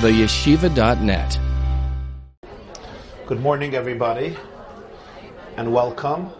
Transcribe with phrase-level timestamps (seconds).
[0.00, 1.38] theyeshiva.net.
[3.26, 4.36] Good morning, everybody,
[5.56, 6.30] and welcome.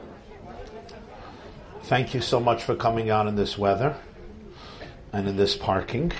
[1.83, 3.97] Thank you so much for coming out in this weather
[5.13, 6.13] and in this parking.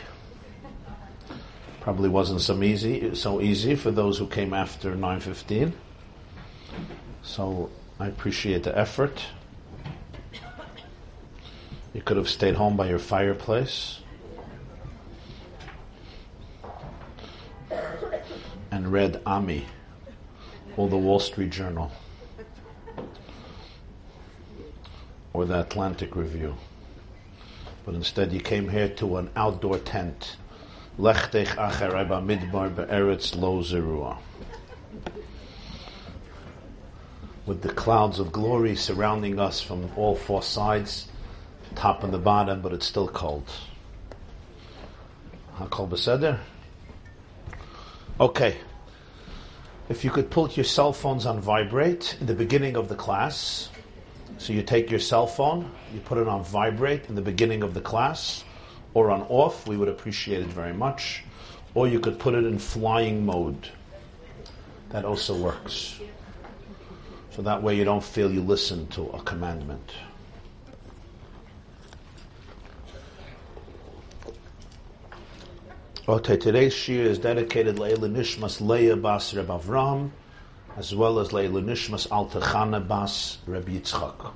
[1.81, 5.75] Probably wasn't so easy, so easy for those who came after 9:15.
[7.23, 7.71] So
[8.01, 9.27] I appreciate the effort.
[11.95, 14.01] You could have stayed home by your fireplace
[18.79, 19.67] and read Ami
[20.77, 21.91] or the Wall Street Journal
[25.33, 26.55] or the Atlantic Review.
[27.85, 30.37] But instead you came here to an outdoor tent.
[30.97, 34.19] Lechtech acherai b'midbar be'eretz lo zerua.
[37.47, 41.09] With the clouds of glory surrounding us from all four sides,
[41.75, 43.51] top and the bottom, but it's still cold.
[45.57, 46.39] Hakol beseder?
[48.21, 48.59] Okay.
[49.89, 53.71] If you could put your cell phones on vibrate in the beginning of the class,
[54.37, 57.73] so you take your cell phone, you put it on vibrate in the beginning of
[57.73, 58.45] the class,
[58.93, 61.25] or on off, we would appreciate it very much.
[61.75, 63.69] Or you could put it in flying mode.
[64.91, 65.99] That also works.
[67.31, 69.93] So that way you don't feel you listen to a commandment.
[76.09, 80.09] Okay, today's shiur is dedicated Leila Nishmas Leah Bas Reb Avram,
[80.79, 84.33] as well as Leila Nishmas Al Techana Bas Reb Yitzchak.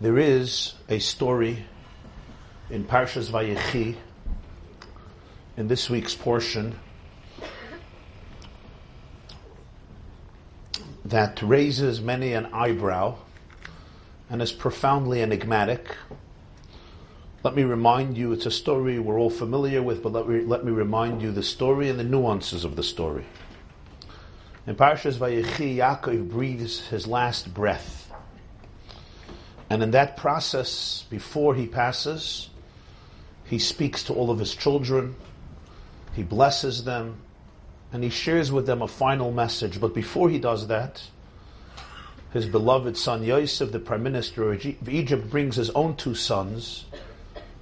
[0.00, 1.64] There is a story
[2.70, 3.96] in Parshas Vayechi,
[5.56, 6.78] in this week's portion,
[11.06, 13.16] that raises many an eyebrow
[14.30, 15.96] and is profoundly enigmatic.
[17.44, 20.64] Let me remind you, it's a story we're all familiar with, but let me, let
[20.64, 23.26] me remind you the story and the nuances of the story.
[24.66, 28.10] In Parshas Vayechi, Yaakov breathes his last breath.
[29.68, 32.48] And in that process, before he passes,
[33.44, 35.14] he speaks to all of his children,
[36.14, 37.18] he blesses them,
[37.92, 39.82] and he shares with them a final message.
[39.82, 41.02] But before he does that,
[42.32, 46.86] his beloved son Yosef, the prime minister of Egypt, brings his own two sons,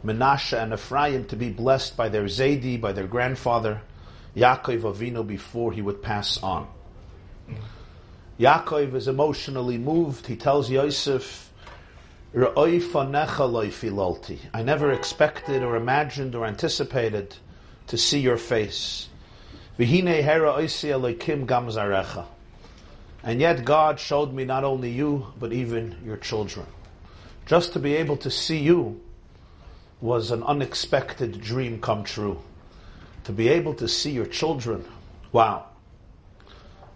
[0.05, 3.81] Menashe and Ephraim to be blessed by their Zaidi, by their grandfather,
[4.37, 6.67] Yaakov Avinu, before he would pass on.
[8.41, 10.27] Yaakov is emotionally moved.
[10.27, 11.51] He tells Yosef,
[12.35, 12.81] I
[14.65, 17.37] never expected or imagined or anticipated
[17.89, 19.09] to see your face.
[19.79, 19.91] And
[23.41, 26.67] yet God showed me not only you, but even your children.
[27.45, 29.01] Just to be able to see you
[30.03, 32.43] was an unexpected dream come true.
[33.25, 34.85] To be able to see your children,
[35.31, 35.67] wow.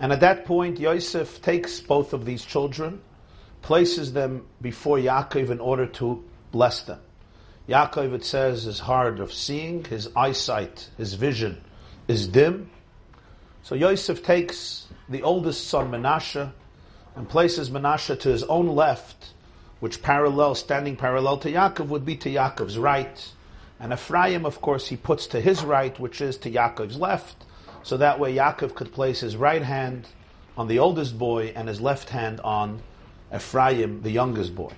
[0.01, 3.01] And at that point, Yosef takes both of these children,
[3.63, 7.01] places them before Yaakov in order to bless them.
[7.69, 11.63] Yaakov, it says, is hard of seeing, his eyesight, his vision
[12.09, 12.71] is dim.
[13.63, 16.53] So Yosef takes the oldest son, Menashe,
[17.15, 19.33] and places Menashe to his own left,
[19.81, 23.33] which parallel, standing parallel to Yaakov, would be to Yaakov's right.
[23.79, 27.45] And Ephraim, of course, he puts to his right, which is to Yaakov's left.
[27.83, 30.09] So that way Yaakov could place his right hand
[30.57, 32.83] on the oldest boy and his left hand on
[33.35, 34.73] Ephraim, the youngest boy.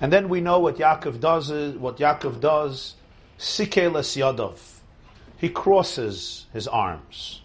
[0.00, 2.94] And then we know what Yaakov does is, what Yaakov does,
[3.38, 4.58] Sikeles Yadov.
[5.36, 7.42] He crosses his arms.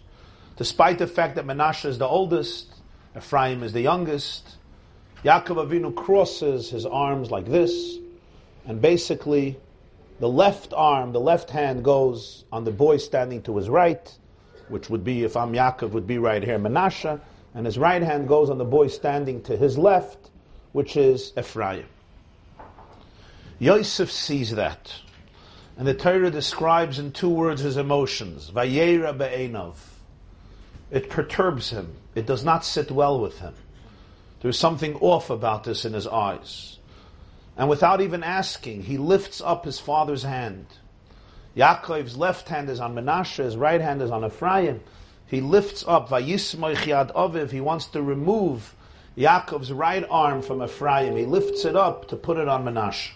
[0.56, 2.72] Despite the fact that Menashe is the oldest,
[3.16, 4.56] Ephraim is the youngest,
[5.24, 7.96] Yaakov Avinu crosses his arms like this,
[8.66, 9.58] and basically
[10.20, 14.14] the left arm, the left hand goes on the boy standing to his right,
[14.68, 17.18] which would be, if I'm Yaakov, would be right here, Menashe,
[17.54, 20.30] and his right hand goes on the boy standing to his left,
[20.72, 21.86] which is Ephraim.
[23.58, 24.94] Yosef sees that.
[25.78, 28.50] And the Torah describes in two words his emotions.
[28.50, 29.76] Vayera be'enov.
[30.90, 31.94] It perturbs him.
[32.14, 33.54] It does not sit well with him.
[34.44, 36.78] There's something off about this in his eyes.
[37.56, 40.66] And without even asking, he lifts up his father's hand.
[41.56, 44.82] Yaakov's left hand is on Menashe, his right hand is on Ephraim.
[45.26, 47.52] He lifts up Vayismoich Yad Aviv.
[47.52, 48.74] He wants to remove
[49.16, 51.16] Yaakov's right arm from Ephraim.
[51.16, 53.12] He lifts it up to put it on Menashe.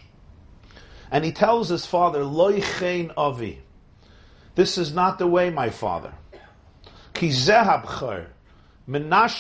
[1.11, 3.61] And he tells his father, Loichein Avi.
[4.55, 6.15] This is not the way, my father.
[7.13, 8.27] Ki Menashe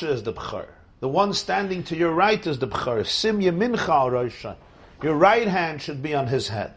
[0.06, 0.66] is the b'char.
[1.00, 3.06] The one standing to your right is the Bchar.
[3.06, 4.56] Sim Yemincha Rosha.
[5.02, 6.74] Your right hand should be on his head.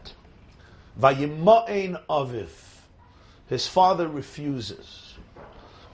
[1.00, 2.50] Vayimo'ein Aviv.
[3.48, 5.14] his father refuses.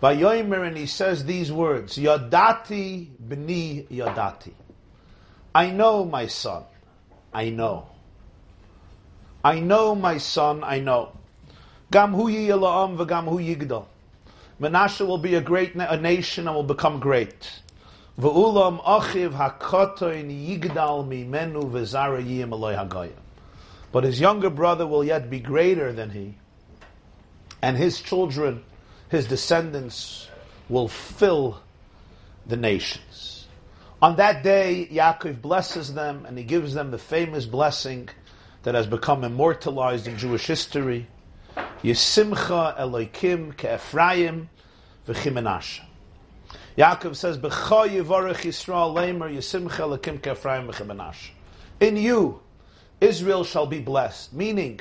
[0.01, 4.53] By Yoimer, and he says these words, Yadati b'ni yadati.
[5.55, 6.65] I know, my son.
[7.33, 7.89] I know.
[9.43, 11.13] I know, my son, I know.
[11.91, 13.87] Gam hu yila'am v'gam hu yigdal.
[14.61, 17.61] Menashe will be a great na- a nation and will become great.
[18.19, 19.31] V'ulam achiv
[20.61, 21.07] yigdal.
[23.93, 26.35] But his younger brother will yet be greater than he.
[27.63, 28.65] And his children,
[29.09, 30.29] his descendants,
[30.69, 31.63] will fill
[32.47, 33.47] the nations.
[34.03, 38.09] On that day, Yaakov blesses them and he gives them the famous blessing
[38.65, 41.07] that has become immortalized in Jewish history.
[41.83, 44.49] Yisimcha Eloikim ke'Ephraim
[45.07, 45.88] v'chimenasha.
[46.79, 48.95] Yaakov says, Yisrael
[49.35, 51.31] Yisimcha.
[51.81, 52.41] In you,
[53.01, 54.33] Israel shall be blessed.
[54.33, 54.81] Meaning,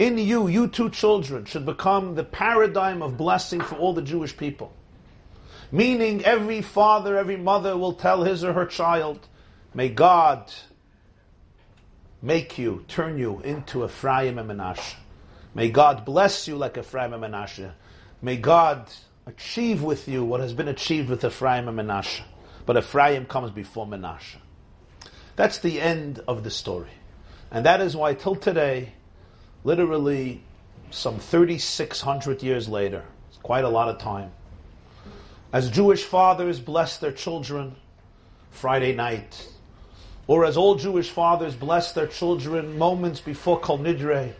[0.00, 4.36] in you, you two children should become the paradigm of blessing for all the Jewish
[4.36, 4.72] people.
[5.70, 9.28] Meaning, every father, every mother will tell his or her child,
[9.72, 10.52] May God
[12.20, 14.96] make you, turn you into Ephraim and Menashe.
[15.54, 17.70] May God bless you like Ephraim and Menashe.
[18.22, 18.90] May God
[19.28, 22.22] achieve with you what has been achieved with Ephraim and Menashe.
[22.64, 24.36] But Ephraim comes before Menashe.
[25.36, 26.90] That's the end of the story.
[27.50, 28.92] And that is why till today,
[29.64, 30.42] literally
[30.90, 34.32] some 3,600 years later, it's quite a lot of time,
[35.52, 37.76] as Jewish fathers bless their children
[38.50, 39.48] Friday night,
[40.26, 44.32] or as all Jewish fathers bless their children moments before Kol Nidre,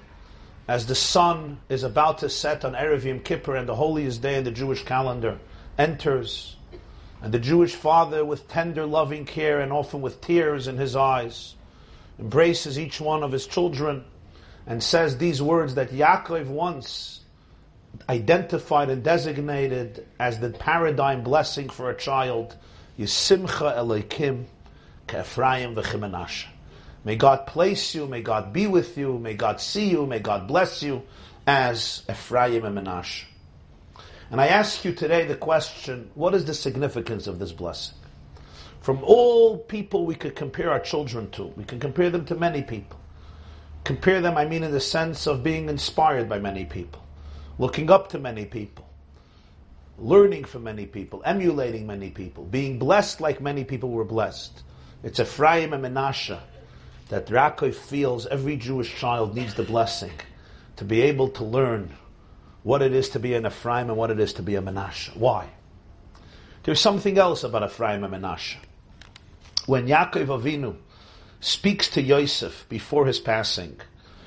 [0.69, 4.37] as the sun is about to set on Erev Yom Kippur and the holiest day
[4.37, 5.39] in the Jewish calendar
[5.79, 6.57] enters,
[7.23, 11.55] and the Jewish father with tender loving care and often with tears in his eyes
[12.19, 14.05] embraces each one of his children
[14.67, 17.23] and says these words that Yaakov once
[18.09, 22.55] identified and designated as the paradigm blessing for a child,
[22.99, 24.45] Yisimcha Elokim
[25.07, 26.45] Ke'Ephraim v'chimenashe.
[27.09, 30.47] May God place you, may God be with you, may God see you, may God
[30.47, 31.05] bless you
[31.47, 33.25] as Ephraim and Menashe.
[34.31, 37.97] And I ask you today the question, what is the significance of this blessing?
[38.83, 42.61] From all people we could compare our children to, we can compare them to many
[42.61, 43.01] people.
[43.85, 47.03] Compare them, I mean, in the sense of being inspired by many people,
[47.59, 48.87] looking up to many people,
[49.97, 54.63] learning from many people, emulating many people, being blessed like many people were blessed.
[55.03, 56.39] It's Ephraim and Menashe
[57.09, 60.13] that Yaakov feels every Jewish child needs the blessing
[60.77, 61.95] to be able to learn
[62.63, 65.17] what it is to be an Ephraim and what it is to be a Menashe.
[65.17, 65.49] Why?
[66.65, 68.57] There's something else about Ephraim and Menashe.
[69.67, 70.77] When Yaakov Avinu
[71.41, 73.81] speaks to Yosef before his passing,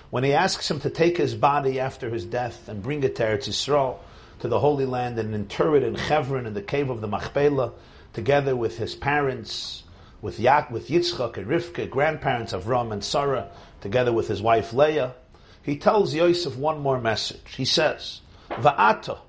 [0.09, 3.23] when he asks him to take his body after his death and bring it to
[3.23, 3.97] Eretz Yisrael,
[4.39, 7.73] to the Holy Land, and inter it in Hebron in the cave of the Machpelah,
[8.13, 9.83] together with his parents,
[10.21, 13.49] with Yak, with Yitzchak and Rivka, grandparents Avraham and Sarah,
[13.81, 15.15] together with his wife Leah,
[15.63, 17.55] he tells Yosef one more message.
[17.55, 19.19] He says, "Va'ata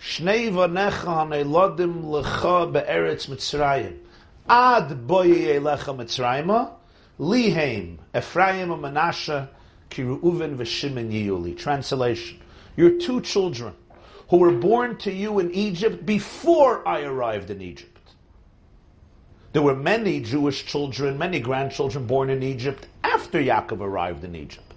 [0.00, 3.98] shnei vanecha hanelodim lecha be'eretz Mitzrayim
[4.48, 6.72] ad boye lecha Mitzrayima
[7.18, 9.48] lihem Ephraim and Menashe
[9.90, 12.40] kiruven v'shimon yiyuli." Translation:
[12.76, 13.74] Your two children
[14.28, 17.93] who were born to you in Egypt before I arrived in Egypt.
[19.54, 24.74] There were many Jewish children, many grandchildren born in Egypt after Yaakov arrived in Egypt.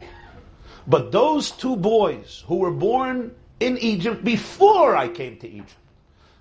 [0.86, 5.74] But those two boys who were born in Egypt before I came to Egypt,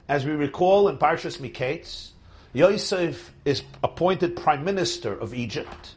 [0.06, 2.10] as we recall in Parshas Miketz,
[2.52, 5.94] Yosef is appointed prime minister of Egypt,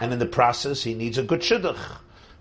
[0.00, 1.78] and in the process he needs a good shidduch.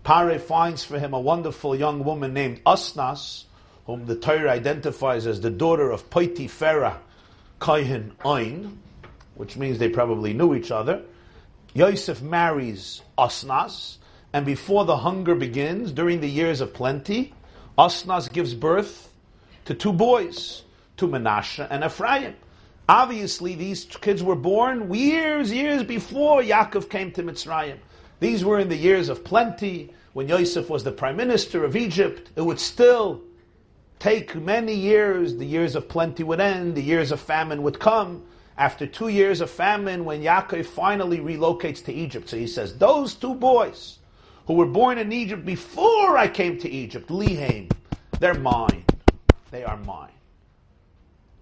[0.04, 3.44] Pare finds for him a wonderful young woman named Asnas,
[3.86, 6.98] whom the Torah identifies as the daughter of Potiphera
[7.60, 8.80] Kohen Ein,
[9.36, 11.02] which means they probably knew each other.
[11.74, 13.98] Yosef marries Asnas,
[14.34, 17.34] and before the hunger begins, during the years of plenty,
[17.78, 19.12] Asnas gives birth
[19.66, 20.64] to two boys,
[20.98, 22.36] to Menashe and Ephraim.
[22.88, 27.78] Obviously, these kids were born years, years before Yaakov came to Mitzrayim.
[28.20, 32.30] These were in the years of plenty, when Yosef was the prime minister of Egypt.
[32.38, 33.22] It would still
[34.00, 35.36] take many years.
[35.36, 38.24] The years of plenty would end, the years of famine would come.
[38.58, 43.14] After two years of famine, when Yaakov finally relocates to Egypt, so he says, Those
[43.14, 44.00] two boys
[44.48, 47.70] who were born in Egypt before I came to Egypt, Lihaim,
[48.20, 48.86] they're mine.
[49.52, 50.12] They are mine.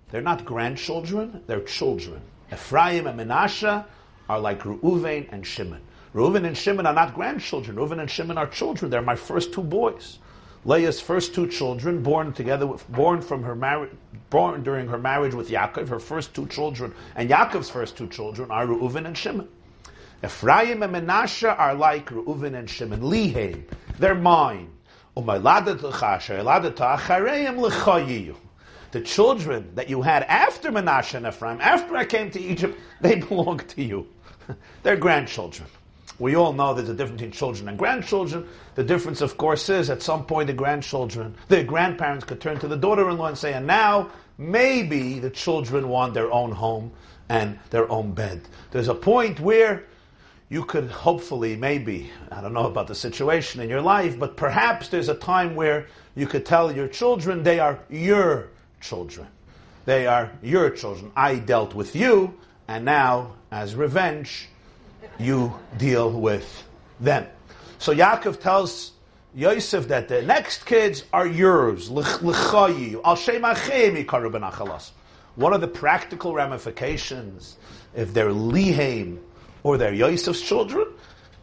[0.10, 2.22] They're not grandchildren, they're children.
[2.52, 3.86] Ephraim and Menashe
[4.30, 5.82] are like Reuven and Shimon.
[6.14, 7.78] Reuven and Shimon are not grandchildren.
[7.78, 8.92] Reuven and Shimon are children.
[8.92, 10.20] They're my first two boys.
[10.66, 13.92] Leah's first two children, born together, with, born from her marriage,
[14.30, 18.50] born during her marriage with Yaakov, her first two children, and Yaakov's first two children
[18.50, 19.50] are Reuven and Shimon.
[20.24, 23.02] Ephraim and Menashe are like Reuven and Shimon.
[23.02, 23.64] Lihem,
[24.00, 24.70] they're mine.
[25.16, 25.22] The
[29.04, 33.60] children that you had after Menashe and Ephraim, after I came to Egypt, they belong
[33.60, 34.08] to you.
[34.82, 35.68] they're grandchildren.
[36.20, 38.48] We all know there's a difference between children and grandchildren.
[38.76, 42.68] The difference, of course, is at some point the grandchildren, the grandparents could turn to
[42.68, 46.92] the daughter-in-law and say, and now maybe the children want their own home
[47.30, 48.42] and their own bed.
[48.72, 49.86] There's a point where
[50.50, 54.90] you could hopefully, maybe, I don't know about the situation in your life, but perhaps
[54.90, 59.28] there's a time where you could tell your children they are your children.
[59.86, 61.12] They are your children.
[61.16, 64.48] I dealt with you, and now, as revenge,
[65.20, 66.64] you deal with
[67.00, 67.28] them.
[67.80, 68.94] So Yaakov tells
[69.36, 71.90] Yosef that the next kids are yours.
[71.90, 72.06] What
[75.54, 77.58] are the practical ramifications
[77.96, 79.20] if they're Lihaim
[79.64, 80.88] or they're Yosef's children?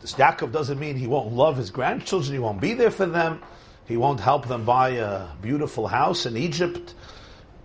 [0.01, 3.43] This Yaakov doesn't mean he won't love his grandchildren, he won't be there for them,
[3.87, 6.95] he won't help them buy a beautiful house in Egypt.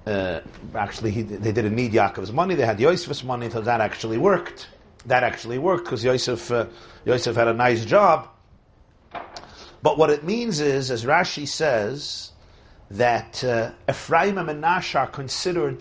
[0.05, 0.41] Uh,
[0.75, 4.67] actually, he, they didn't need Yaakov's money, they had Yosef's money, so that actually worked
[5.05, 6.65] that actually worked because Yosef, uh,
[7.05, 8.27] Yosef had a nice job.
[9.81, 12.31] But what it means is, as Rashi says,
[12.91, 15.79] that uh, Ephraim and Menashe are considered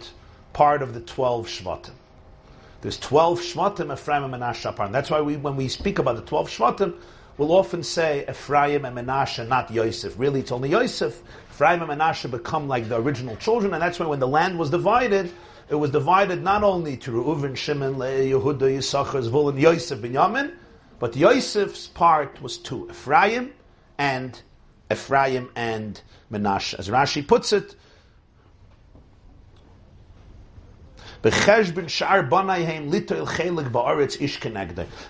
[0.52, 1.92] part of the 12 Shvatim.
[2.80, 4.92] There's 12 Shvatim, Ephraim and Menashe are part.
[4.92, 6.94] That's why we, when we speak about the 12 Shvatim,
[7.38, 10.18] we'll often say Ephraim and Menashe, not Yosef.
[10.18, 11.22] Really, it's only Yosef.
[11.50, 14.68] Ephraim and Menashe become like the original children, and that's why when the land was
[14.68, 15.32] divided,
[15.68, 20.54] it was divided not only to Reuven, Shimon, Leah, Yehuda, Yisachar, Zvulun, Yosef, Binyamin,
[20.98, 23.52] but Yosef's part was to Ephraim
[23.98, 24.42] and
[24.90, 26.74] Ephraim and Menashe.
[26.74, 27.74] As Rashi puts it,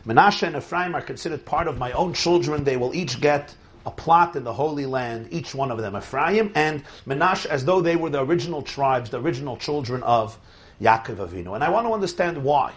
[0.06, 2.62] Menashe and Ephraim are considered part of my own children.
[2.62, 3.56] They will each get
[3.87, 7.81] a plot in the Holy Land, each one of them, Ephraim and Menashe, as though
[7.81, 10.38] they were the original tribes, the original children of
[10.81, 11.55] Yaakov Avinu.
[11.55, 12.73] And I want to understand why.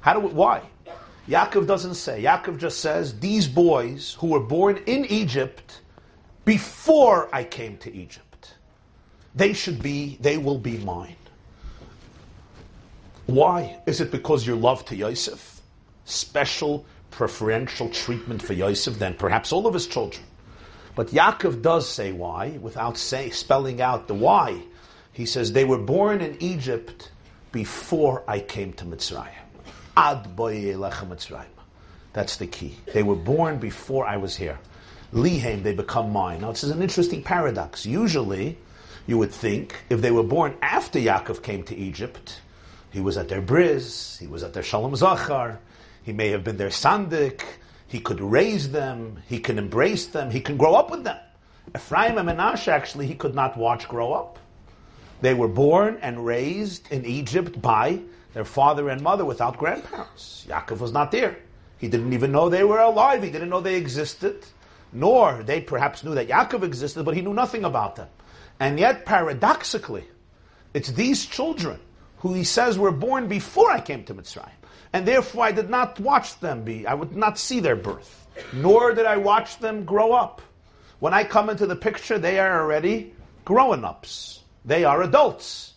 [0.00, 0.62] How do we, why?
[1.28, 2.22] Yaakov doesn't say.
[2.22, 5.80] Yaakov just says, these boys who were born in Egypt
[6.44, 8.54] before I came to Egypt,
[9.34, 11.16] they should be, they will be mine.
[13.26, 13.80] Why?
[13.86, 15.60] Is it because your love to Yosef?
[16.04, 20.24] Special preferential treatment for Yosef than perhaps all of his children.
[20.94, 24.62] But Yaakov does say why, without say, spelling out the why.
[25.12, 27.10] He says, they were born in Egypt
[27.52, 29.28] before I came to Mitzrayim.
[29.96, 31.44] Ad Mitzrayim.
[32.12, 32.76] That's the key.
[32.92, 34.58] They were born before I was here.
[35.12, 36.40] Lihem, they become mine.
[36.40, 37.84] Now, this is an interesting paradox.
[37.86, 38.58] Usually,
[39.06, 42.40] you would think, if they were born after Yaakov came to Egypt,
[42.90, 45.58] he was at their bris, he was at their shalom zachar,
[46.10, 47.44] he may have been their sandik.
[47.86, 49.22] He could raise them.
[49.28, 50.28] He can embrace them.
[50.28, 51.16] He can grow up with them.
[51.72, 54.36] Ephraim and Menashe, actually, he could not watch grow up.
[55.20, 58.00] They were born and raised in Egypt by
[58.32, 60.46] their father and mother without grandparents.
[60.48, 61.36] Yaakov was not there.
[61.78, 63.22] He didn't even know they were alive.
[63.22, 64.44] He didn't know they existed.
[64.92, 68.08] Nor they perhaps knew that Yaakov existed, but he knew nothing about them.
[68.58, 70.08] And yet, paradoxically,
[70.74, 71.78] it's these children
[72.16, 74.59] who he says were born before I came to Mitzrayim
[74.92, 78.94] and therefore I did not watch them be, I would not see their birth, nor
[78.94, 80.42] did I watch them grow up.
[80.98, 84.40] When I come into the picture, they are already grown ups.
[84.64, 85.74] They are adults.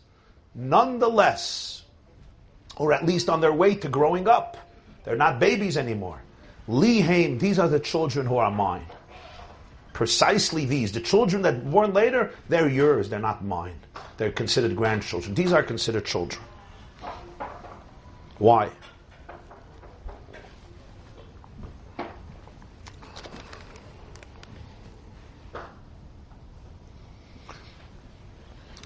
[0.56, 1.84] Nonetheless,
[2.76, 4.58] or at least on their way to growing up,
[5.04, 6.22] they're not babies anymore.
[6.68, 8.86] Lihaim, these are the children who are mine.
[9.94, 10.92] Precisely these.
[10.92, 13.80] The children that born later, they're yours, they're not mine.
[14.18, 15.36] They're considered grandchildren.
[15.36, 16.42] These are considered children.
[18.40, 18.70] Why?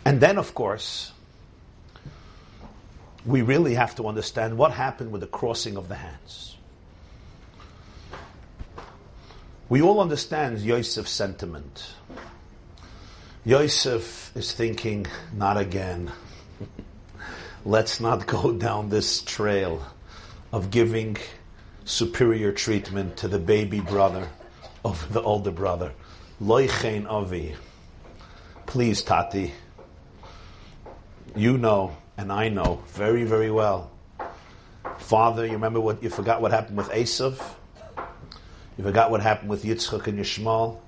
[0.08, 1.12] And then, of course,
[3.26, 6.56] we really have to understand what happened with the crossing of the hands.
[9.68, 11.94] We all understand Yosef's sentiment.
[13.44, 16.10] Yosef is thinking, not again.
[17.66, 19.86] Let's not go down this trail
[20.54, 21.18] of giving
[21.84, 24.30] superior treatment to the baby brother
[24.86, 25.92] of the older brother.
[26.42, 27.56] Loichein avi.
[28.68, 29.52] Please, Tati,
[31.38, 33.92] you know, and I know very, very well.
[34.98, 37.40] Father, you remember what you forgot what happened with Esav?
[38.78, 40.80] You forgot what happened with Yitzchak and Yishmael?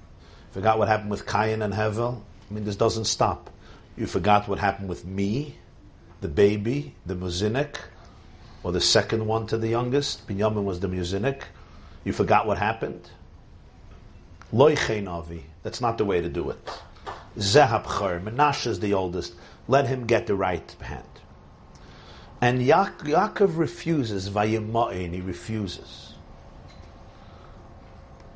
[0.52, 2.22] Forgot what happened with Cain and Hevel.
[2.50, 3.50] I mean, this doesn't stop.
[3.98, 5.56] You forgot what happened with me,
[6.22, 7.78] the baby, the muzinik,
[8.64, 10.28] or the second one to the youngest.
[10.28, 11.44] Binyamin was the muzinik.
[12.04, 13.10] You forgot what happened.
[14.54, 16.70] Loichein That's not the way to do it.
[17.38, 17.86] Zehab.
[17.86, 19.36] Menashe is the oldest.
[19.70, 21.06] Let him get the right hand.
[22.42, 24.28] And ya- Yaakov refuses.
[24.32, 25.14] Vayima'in.
[25.14, 26.16] He refuses.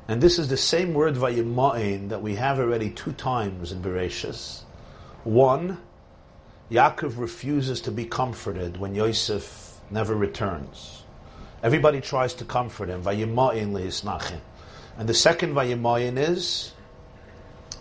[0.06, 4.60] And this is the same word vayima'in that we have already two times in Bereshis.
[5.24, 5.78] One,
[6.70, 11.02] Yaakov refuses to be comforted when Yosef never returns.
[11.64, 13.02] Everybody tries to comfort him.
[13.02, 14.40] Vayima'in lehisnachin.
[14.96, 16.72] And the second Vayimayin is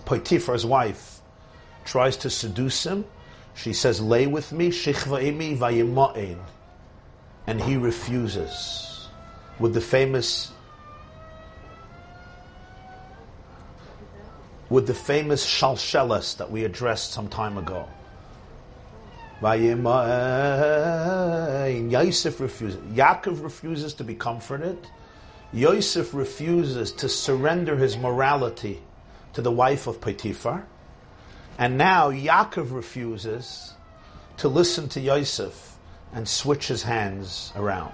[0.06, 1.22] Potiphar's wife
[1.86, 3.06] tries to seduce him.
[3.56, 6.40] She says, lay with me, shichva'imi vayimayin.
[7.46, 9.08] And he refuses.
[9.60, 10.52] With the famous
[14.70, 17.88] with the famous shalshelas that we addressed some time ago.
[21.92, 22.80] Yosef refuses.
[22.96, 24.78] Yaakov refuses to be comforted.
[25.52, 28.82] Yosef refuses to surrender his morality
[29.34, 30.66] to the wife of Potiphar.
[31.58, 33.74] And now Yaakov refuses
[34.38, 35.78] to listen to Yosef
[36.14, 37.94] and switch his hands around.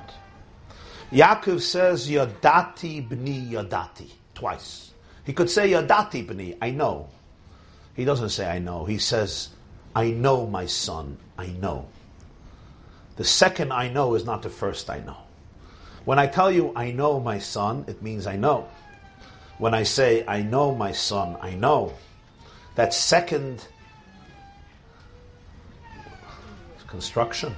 [1.11, 4.91] Yaakov says, Yadati b'ni Yadati, twice.
[5.25, 7.09] He could say, Yadati b'ni, I know.
[7.95, 8.85] He doesn't say, I know.
[8.85, 9.49] He says,
[9.95, 11.87] I know my son, I know.
[13.17, 15.17] The second I know is not the first I know.
[16.05, 18.69] When I tell you, I know my son, it means I know.
[19.57, 21.93] When I say, I know my son, I know,
[22.79, 23.67] that second
[26.87, 27.53] construction.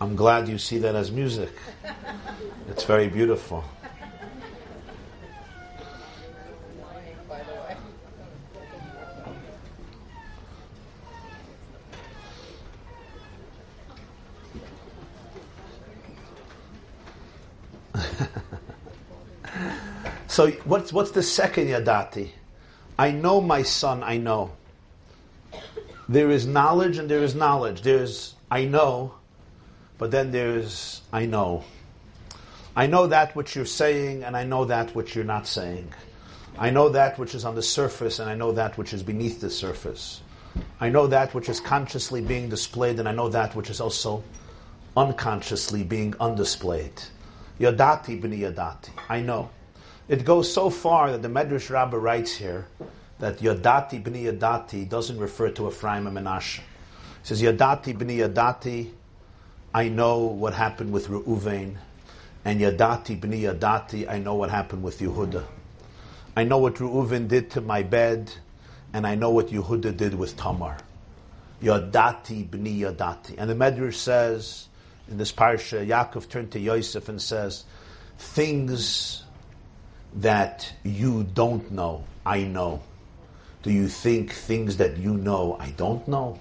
[0.00, 1.50] I'm glad you see that as music.
[2.68, 3.64] It's very beautiful.
[20.26, 22.30] so what's what's the second yadati?
[22.98, 24.02] I know my son.
[24.02, 24.52] I know.
[26.08, 27.82] There is knowledge and there is knowledge.
[27.82, 29.14] There's I know,
[29.98, 31.64] but then there's I know.
[32.74, 35.92] I know that which you're saying, and I know that which you're not saying.
[36.58, 39.40] I know that which is on the surface, and I know that which is beneath
[39.40, 40.22] the surface.
[40.80, 44.22] I know that which is consciously being displayed, and I know that which is also
[44.96, 47.08] unconsciously being undisplayed.
[47.60, 48.90] Yadati b'ni yadati.
[49.08, 49.50] I know.
[50.08, 52.66] It goes so far that the Medrash Rabbah writes here
[53.18, 56.58] that Yadati b'ni yadati doesn't refer to Ephraim and Menashe.
[56.58, 56.62] He
[57.22, 58.90] says Yadati b'ni yadati.
[59.72, 61.76] I know what happened with Reuven,
[62.44, 64.08] and Yadati b'ni yadati.
[64.08, 65.44] I know what happened with Yehuda.
[66.36, 68.32] I know what Reuven did to my bed,
[68.92, 70.78] and I know what Yehuda did with Tamar.
[71.62, 73.36] Yadati b'ni yadati.
[73.38, 74.68] And the Medrash says
[75.12, 77.64] in this parsha, Yaakov turned to Yosef and says,
[78.18, 79.22] "Things
[80.14, 82.82] that you don't know, I know.
[83.62, 86.38] Do you think things that you know, I don't know?"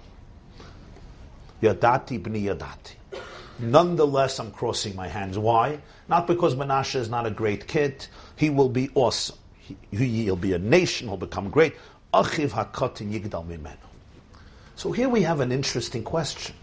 [1.61, 2.95] Yadati b'ni yadati.
[3.59, 5.37] Nonetheless, I'm crossing my hands.
[5.37, 5.79] Why?
[6.07, 8.07] Not because Menashe is not a great kid.
[8.35, 9.37] He will be awesome.
[9.91, 11.07] He, will be a nation.
[11.07, 11.75] He'll become great.
[12.13, 13.77] Achiv hakotin yigdal mimenu.
[14.75, 16.55] So here we have an interesting question.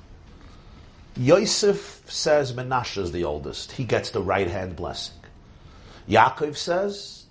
[1.18, 3.72] Yosef says Menashe is the oldest.
[3.72, 5.16] He gets the right hand blessing.
[6.08, 7.24] Yaakov says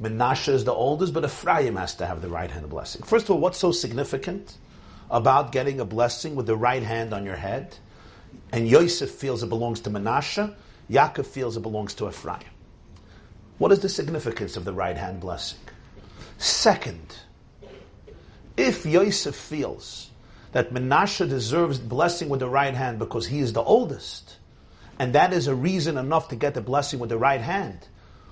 [0.00, 3.02] Menashe is the oldest, but Ephraim has to have the right hand blessing.
[3.02, 4.56] First of all, what's so significant
[5.10, 7.76] about getting a blessing with the right hand on your head?
[8.50, 10.54] And Yosef feels it belongs to Menashe,
[10.90, 12.40] Yaakov feels it belongs to Ephraim.
[13.58, 15.58] What is the significance of the right hand blessing?
[16.38, 17.16] Second,
[18.56, 20.10] if Yosef feels
[20.54, 24.36] that Menashe deserves blessing with the right hand because he is the oldest,
[25.00, 27.88] and that is a reason enough to get the blessing with the right hand,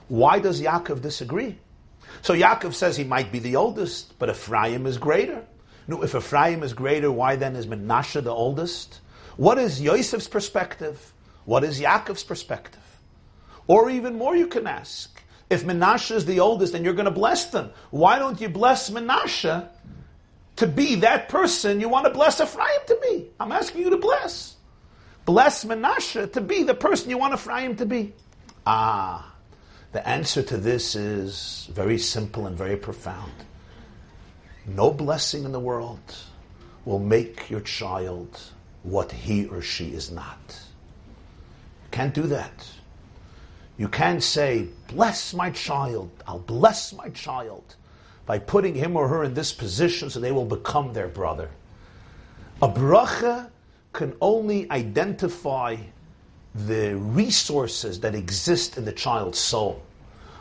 [0.06, 1.58] why does Yaakov disagree?
[2.22, 5.44] So Yaakov says he might be the oldest, but Ephraim is greater.
[5.88, 9.00] No, if Ephraim is greater, why then is Menashe the oldest?
[9.36, 11.12] What is Yosef's perspective?
[11.44, 12.78] What is Yaakov's perspective?
[13.66, 15.20] Or even more, you can ask.
[15.50, 18.90] If Menashe is the oldest and you're going to bless them, why don't you bless
[18.90, 19.68] Menashe
[20.56, 23.28] to be that person you want to bless Ephraim to be.
[23.40, 24.56] I'm asking you to bless.
[25.24, 28.12] Bless Menashe to be the person you want Ephraim to be.
[28.66, 29.34] Ah,
[29.92, 33.32] the answer to this is very simple and very profound.
[34.66, 36.16] No blessing in the world
[36.84, 38.40] will make your child
[38.82, 40.60] what he or she is not.
[41.84, 42.68] You can't do that.
[43.78, 47.76] You can't say, bless my child, I'll bless my child
[48.26, 51.50] by putting him or her in this position so they will become their brother.
[52.60, 53.50] A bracha
[53.92, 55.76] can only identify
[56.54, 59.82] the resources that exist in the child's soul.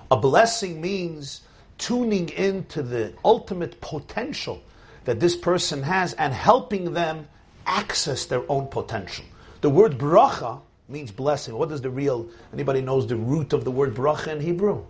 [0.09, 1.41] A blessing means
[1.77, 4.61] tuning into the ultimate potential
[5.05, 7.27] that this person has and helping them
[7.65, 9.25] access their own potential.
[9.61, 11.55] The word bracha means blessing.
[11.55, 14.85] What does the real, anybody knows the root of the word bracha in Hebrew?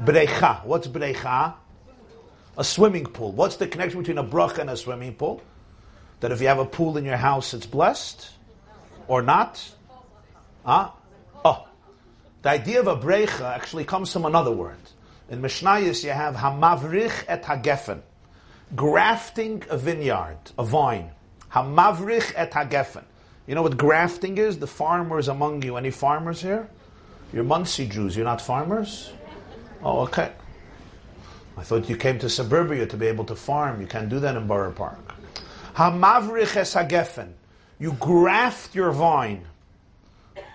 [0.00, 0.64] Brecha.
[0.64, 1.54] What's brecha?
[2.58, 3.32] A swimming pool.
[3.32, 5.42] What's the connection between a bracha and a swimming pool?
[6.20, 8.30] That if you have a pool in your house, it's blessed?
[9.08, 9.62] Or not?
[10.64, 10.90] Huh?
[11.44, 11.66] Oh.
[12.42, 14.76] The idea of a brecha actually comes from another word.
[15.30, 18.02] In Mishnayos, you have hamavrich et hagefen,
[18.76, 21.10] grafting a vineyard, a vine.
[21.50, 23.04] Hamavrich et hagefen.
[23.46, 24.58] You know what grafting is?
[24.58, 25.76] The farmers among you.
[25.76, 26.68] Any farmers here?
[27.32, 28.14] You're Monsey Jews.
[28.14, 29.12] You're not farmers?
[29.82, 30.32] Oh, okay.
[31.56, 33.80] I thought you came to suburbia to be able to farm.
[33.80, 35.14] You can't do that in Borough Park.
[35.74, 37.32] Hamavrich es hagefen.
[37.78, 39.46] You graft your vine.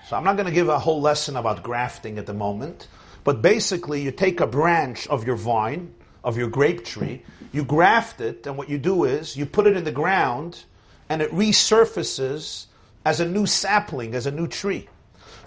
[0.07, 2.87] So I'm not going to give a whole lesson about grafting at the moment.
[3.23, 8.21] But basically, you take a branch of your vine, of your grape tree, you graft
[8.21, 10.63] it, and what you do is you put it in the ground,
[11.09, 12.67] and it resurfaces
[13.03, 14.87] as a new sapling, as a new tree.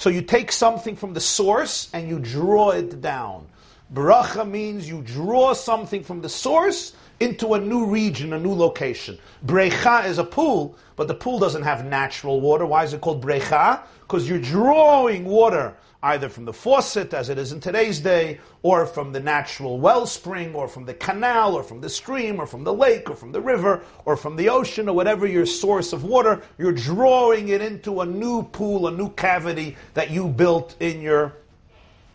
[0.00, 3.46] So you take something from the source and you draw it down.
[3.92, 9.18] Bracha means you draw something from the source into a new region, a new location.
[9.44, 12.64] Brecha is a pool, but the pool doesn't have natural water.
[12.64, 13.82] Why is it called brecha?
[14.00, 18.86] Because you're drawing water either from the faucet, as it is in today's day, or
[18.86, 22.72] from the natural wellspring, or from the canal, or from the stream, or from the
[22.72, 26.42] lake, or from the river, or from the ocean, or whatever your source of water,
[26.56, 31.34] you're drawing it into a new pool, a new cavity that you built in your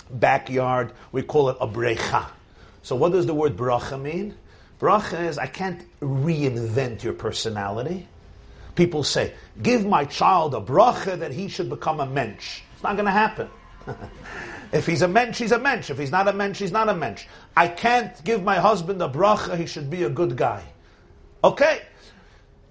[0.10, 0.92] backyard.
[1.12, 2.28] We call it a brecha.
[2.82, 4.36] So what does the word bracha mean?
[4.80, 8.08] Bracha is, I can't reinvent your personality.
[8.76, 12.62] People say, give my child a bracha that he should become a mensch.
[12.74, 13.50] It's not going to happen.
[14.72, 15.90] If he's a mensch, he's a mensch.
[15.90, 17.26] If he's not a mensch, he's not a mensch.
[17.56, 20.64] I can't give my husband a bracha, he should be a good guy.
[21.44, 21.82] Okay?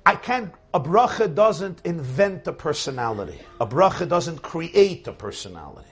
[0.07, 3.41] I can't, a bracha doesn't invent a personality.
[3.61, 5.89] A bracha doesn't create a personality.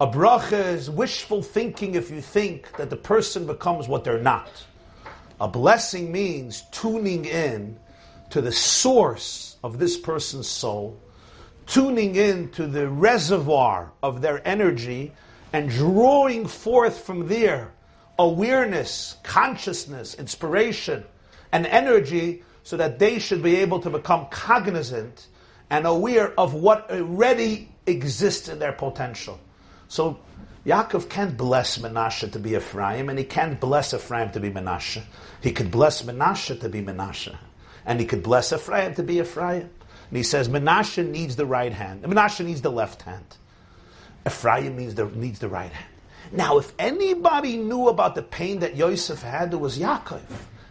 [0.00, 4.64] A bracha is wishful thinking if you think that the person becomes what they're not.
[5.40, 7.78] A blessing means tuning in
[8.30, 11.00] to the source of this person's soul
[11.68, 15.12] tuning in to the reservoir of their energy
[15.52, 17.72] and drawing forth from there
[18.18, 21.04] awareness, consciousness, inspiration,
[21.52, 25.28] and energy so that they should be able to become cognizant
[25.70, 29.38] and aware of what already exists in their potential.
[29.86, 30.18] So
[30.66, 35.02] Yaakov can't bless Menashe to be Ephraim, and he can't bless Ephraim to be Menashe.
[35.40, 37.36] He could bless Menashe to be Menashe,
[37.86, 39.70] and he could bless Ephraim to be Ephraim.
[40.08, 42.02] And he says Menashe needs the right hand.
[42.02, 43.36] Menashe needs the left hand.
[44.26, 45.94] Ephraim needs the, needs the right hand.
[46.32, 50.22] Now, if anybody knew about the pain that Yosef had, it was Yaakov.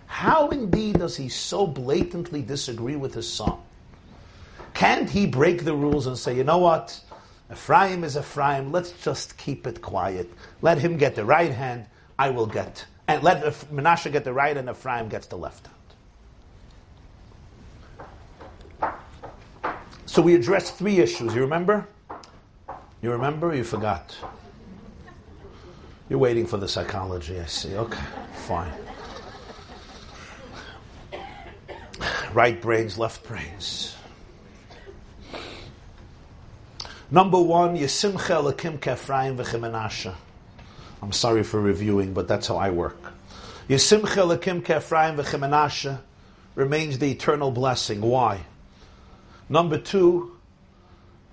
[0.05, 3.57] How indeed does he so blatantly disagree with his son?
[4.73, 6.99] Can't he break the rules and say, you know what?
[7.51, 8.71] Ephraim is Ephraim.
[8.71, 10.29] Let's just keep it quiet.
[10.61, 11.85] Let him get the right hand.
[12.19, 12.85] I will get.
[13.07, 15.76] And let Menashe get the right and Ephraim gets the left hand.
[20.17, 21.35] So we addressed three issues.
[21.35, 21.87] You remember?
[23.03, 24.17] You remember you forgot?
[26.09, 27.75] You're waiting for the psychology, I see.
[27.75, 28.03] Okay,
[28.33, 28.71] fine.
[32.33, 33.95] Right brains, left brains.
[37.11, 40.15] Number one, Yesimcha Lakim Kefraim v'Chimenasha.
[41.03, 42.97] I'm sorry for reviewing, but that's how I work.
[43.69, 45.99] Yesimcha Lakim Kefraim v'Chimenasha
[46.55, 48.01] remains the eternal blessing.
[48.01, 48.45] Why?
[49.49, 50.37] Number two,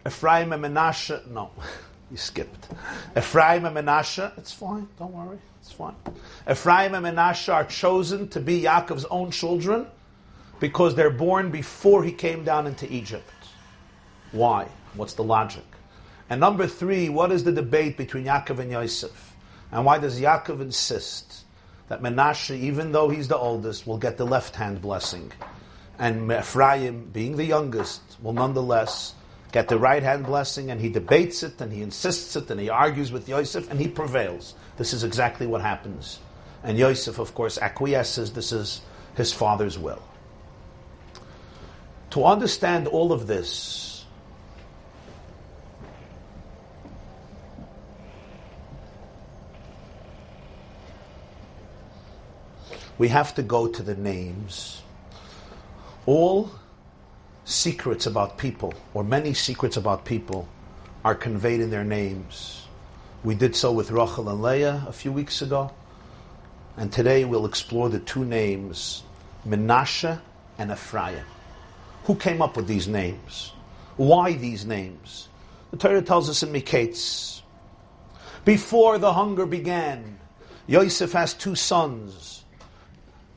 [0.07, 1.27] Ephraim and Menashe.
[1.29, 1.51] No,
[2.11, 2.69] you skipped.
[3.17, 4.37] Ephraim and Menashe.
[4.39, 4.89] It's fine.
[4.99, 5.39] Don't worry.
[5.61, 5.95] It's fine.
[6.49, 9.87] Ephraim and Menashe are chosen to be Yaakov's own children
[10.61, 13.31] because they're born before he came down into Egypt.
[14.33, 14.69] Why?
[14.95, 15.65] What's the logic?
[16.31, 19.35] And number three, what is the debate between Yaakov and Yosef?
[19.73, 21.45] And why does Yaakov insist
[21.89, 25.33] that Menashe, even though he's the oldest, will get the left hand blessing?
[25.99, 29.15] And Ephraim, being the youngest, will nonetheless
[29.53, 32.69] get the right hand blessing, and he debates it, and he insists it, and he
[32.69, 34.55] argues with Yosef, and he prevails.
[34.77, 36.19] This is exactly what happens.
[36.65, 38.33] And Yosef, of course, acquiesces.
[38.33, 38.81] This is
[39.17, 40.03] his father's will.
[42.11, 44.05] To understand all of this,
[52.99, 54.84] we have to go to the names.
[56.07, 56.51] All
[57.45, 60.49] secrets about people, or many secrets about people,
[61.05, 62.67] are conveyed in their names.
[63.23, 65.71] We did so with Rachel and Leah a few weeks ago.
[66.77, 69.03] And today we'll explore the two names,
[69.47, 70.21] Menashe
[70.59, 71.25] and Ephraim.
[72.05, 73.53] Who came up with these names?
[73.97, 75.29] Why these names?
[75.71, 77.41] The Torah tells us in Miketz,
[78.45, 80.19] before the hunger began,
[80.67, 82.44] Yosef has two sons.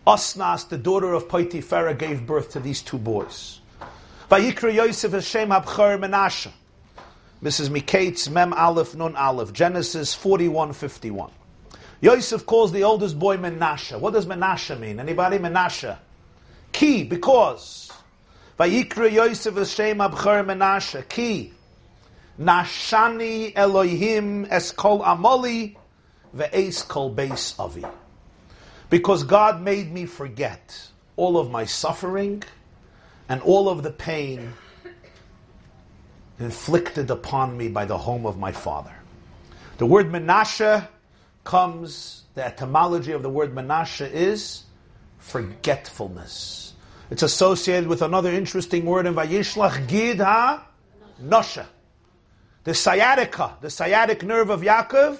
[0.07, 3.59] Asnas, the daughter of Potiphar, gave birth to these two boys.
[4.31, 6.49] Vayikra Yosef Hashem Abchar Menashe.
[7.43, 7.67] Mrs.
[7.67, 11.29] Miketz, Mem Aleph, Nun Aleph, Genesis 41, 51.
[11.99, 13.99] Yosef calls the oldest boy Menashe.
[13.99, 15.01] What does Menashe mean?
[15.01, 15.39] Anybody?
[15.39, 15.97] Menashe.
[16.71, 17.91] Key, because.
[18.57, 21.07] Vayikra Yosef Hashem Abchar Menashe.
[21.09, 21.51] Key.
[22.39, 25.75] Nashani Elohim es kol amoli
[26.33, 27.83] ve'es kol beis avi.
[28.89, 32.43] Because God made me forget all of my suffering
[33.27, 34.53] and all of the pain
[36.39, 38.93] inflicted upon me by the home of my father.
[39.77, 40.87] The word Menashe
[41.43, 44.63] comes, the etymology of the word Menashe is
[45.19, 46.73] forgetfulness.
[47.09, 50.65] It's associated with another interesting word in Vayishlach Gid ha
[51.19, 51.67] Nosha.
[52.63, 55.17] The sciatica, the sciatic nerve of Yaakov,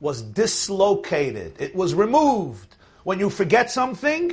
[0.00, 1.56] was dislocated.
[1.58, 2.76] It was removed.
[3.04, 4.32] When you forget something,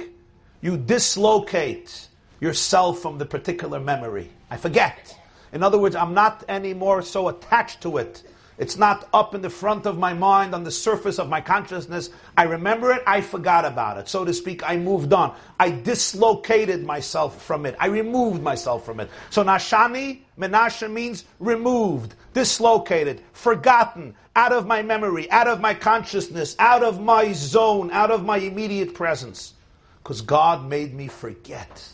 [0.62, 2.08] you dislocate
[2.40, 4.32] yourself from the particular memory.
[4.50, 5.18] I forget.
[5.54, 8.24] In other words, I'm not anymore so attached to it
[8.58, 12.10] it's not up in the front of my mind, on the surface of my consciousness.
[12.36, 14.10] I remember it, I forgot about it.
[14.10, 15.36] So to speak, I moved on.
[15.60, 17.76] I dislocated myself from it.
[17.80, 19.12] I removed myself from it.
[19.30, 26.56] So Nashani, Menashe means removed, dislocated, forgotten, out of my memory, out of my consciousness,
[26.60, 29.56] out of my zone, out of my immediate presence.
[30.04, 31.90] Because God made me forget.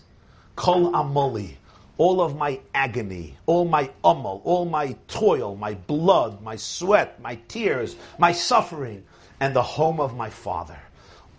[0.57, 1.55] Kol Amoli
[1.97, 7.35] all of my agony, all my ummel, all my toil, my blood, my sweat, my
[7.47, 9.05] tears, my suffering,
[9.39, 10.79] and the home of my father.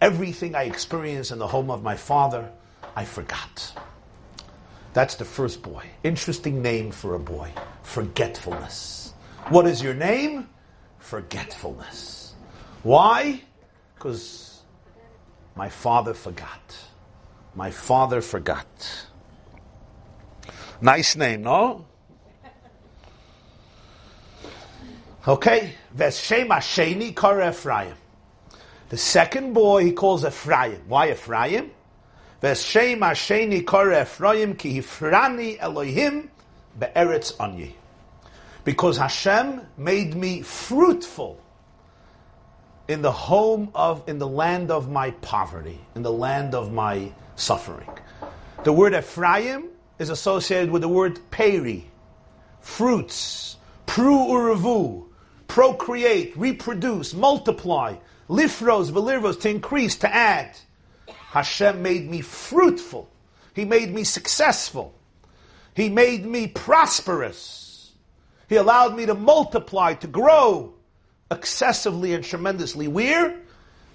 [0.01, 2.51] Everything I experienced in the home of my father,
[2.95, 3.75] I forgot.
[4.95, 5.85] That's the first boy.
[6.05, 7.51] Interesting name for a boy.
[7.83, 9.13] Forgetfulness.
[9.49, 10.49] What is your name?
[11.01, 12.35] Forgetfulness.
[12.85, 13.43] Why?
[13.97, 14.63] Because
[15.57, 16.79] my father forgot.
[17.57, 18.67] My father forgot.
[20.81, 21.87] Nice name, no?
[25.27, 25.75] Okay,
[27.17, 27.95] Kara Ephraim.
[28.91, 30.83] The second boy he calls Ephraim.
[30.87, 31.74] Why Ephraim?
[32.43, 36.31] Veshem Sheni Kara Ephraim ki hifrani Elohim
[36.79, 37.73] be'eretz anyi.
[38.65, 41.41] Because Hashem made me fruitful
[42.89, 47.13] in the home of, in the land of my poverty, in the land of my
[47.37, 47.89] suffering.
[48.65, 49.69] The word Ephraim
[49.99, 51.91] is associated with the word peri,
[52.61, 55.07] fruits, pru uravu,
[55.49, 57.97] procreate, reproduce, multiply,
[58.29, 60.57] lifros, velirvos, to increase, to add.
[61.35, 63.11] Hashem made me fruitful.
[63.55, 64.95] He made me successful.
[65.75, 67.91] He made me prosperous.
[68.49, 70.75] He allowed me to multiply, to grow
[71.33, 72.87] excessively and tremendously.
[72.87, 73.37] Where?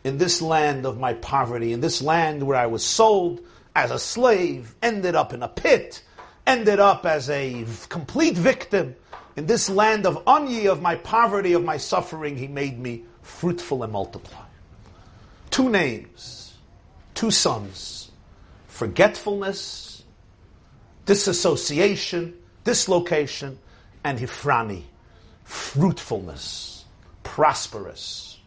[0.04, 3.40] In this land of my poverty, in this land where I was sold,
[3.74, 6.04] as a slave, ended up in a pit,
[6.46, 8.98] ended up as a complete victim.
[9.38, 13.84] In this land of Anyi, of my poverty, of my suffering, he made me fruitful
[13.84, 14.44] and multiply.
[15.52, 16.49] Two names,
[17.20, 18.12] two sons,
[18.68, 20.06] forgetfulness,
[21.06, 23.60] disassociation, dislocation,
[24.06, 24.84] and Hifrani,
[25.44, 26.86] fruitfulness,
[27.24, 28.40] prosperous,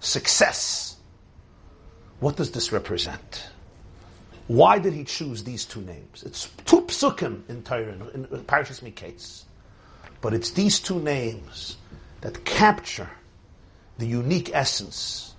[0.00, 0.96] success.
[2.20, 3.50] What does this represent?
[4.46, 6.22] Why did he choose these two names?
[6.22, 9.44] It's two psukim in Torah, in, Parashas Miketz.
[10.22, 11.76] But it's these two names
[12.22, 13.10] that capture
[13.98, 15.34] the unique essence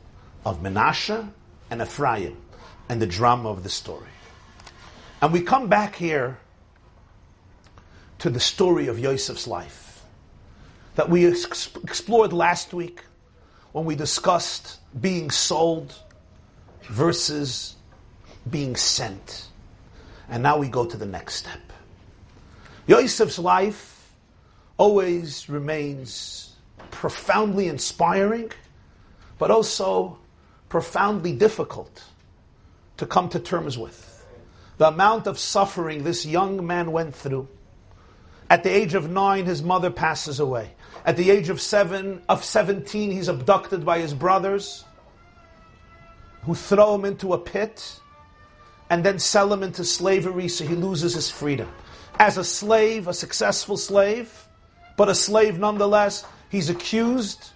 [0.46, 1.28] of Menashe
[1.70, 2.38] and Ephraim
[2.88, 4.08] and the drama of the story.
[5.22, 6.40] And we come back here
[8.20, 10.04] to the story of Yosef's life
[10.96, 13.04] that we ex- explored last week
[13.72, 15.96] when we discussed being sold
[16.84, 17.76] versus
[18.50, 19.48] being sent.
[20.30, 21.62] And now we go to the next step.
[22.88, 24.12] Yosef's life
[24.78, 26.56] always remains
[26.92, 28.52] profoundly inspiring,
[29.38, 30.18] but also
[30.70, 32.04] profoundly difficult
[32.98, 34.26] to come to terms with.
[34.78, 37.48] The amount of suffering this young man went through.
[38.50, 40.72] At the age of nine, his mother passes away.
[41.06, 44.86] At the age of seven, of seventeen, he's abducted by his brothers,
[46.44, 48.00] who throw him into a pit,
[48.90, 51.70] and then sell him into slavery, so he loses his freedom.
[52.18, 54.48] As a slave, a successful slave,
[54.98, 57.52] but a slave nonetheless, he's accused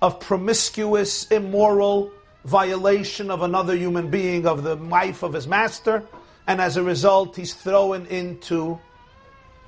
[0.00, 2.10] of promiscuous, immoral
[2.44, 6.04] violation of another human being, of the wife of his master,
[6.46, 8.78] and as a result, he's thrown into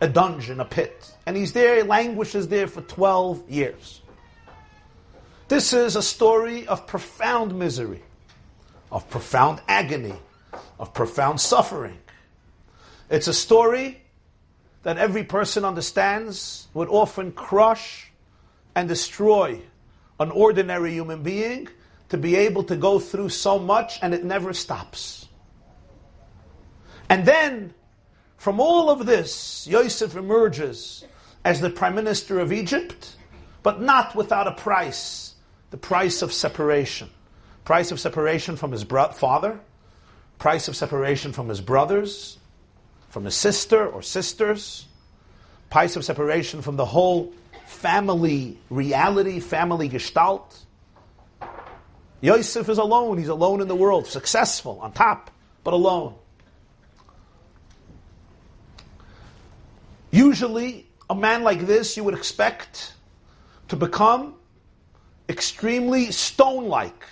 [0.00, 1.14] a dungeon, a pit.
[1.26, 4.02] And he's there, he languishes there for 12 years.
[5.48, 8.02] This is a story of profound misery,
[8.90, 10.14] of profound agony,
[10.78, 11.98] of profound suffering.
[13.08, 14.00] It's a story
[14.82, 18.10] that every person understands would often crush
[18.74, 19.60] and destroy
[20.18, 21.68] an ordinary human being
[22.08, 25.28] to be able to go through so much and it never stops.
[27.08, 27.74] And then,
[28.36, 31.04] from all of this, Yosef emerges
[31.44, 33.16] as the prime minister of Egypt,
[33.62, 35.34] but not without a price
[35.74, 37.10] the price of separation.
[37.64, 39.58] Price of separation from his bro- father,
[40.38, 42.38] price of separation from his brothers,
[43.08, 44.86] from his sister or sisters,
[45.70, 47.32] price of separation from the whole
[47.66, 50.63] family reality, family gestalt.
[52.24, 53.18] Yosef is alone.
[53.18, 55.30] He's alone in the world, successful, on top,
[55.62, 56.14] but alone.
[60.10, 62.94] Usually, a man like this you would expect
[63.68, 64.36] to become
[65.28, 67.04] extremely stone like,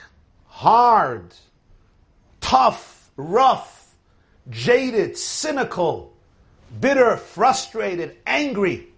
[0.47, 1.35] hard,
[2.41, 3.95] tough, rough,
[4.49, 6.17] jaded, cynical,
[6.81, 8.92] bitter, frustrated, angry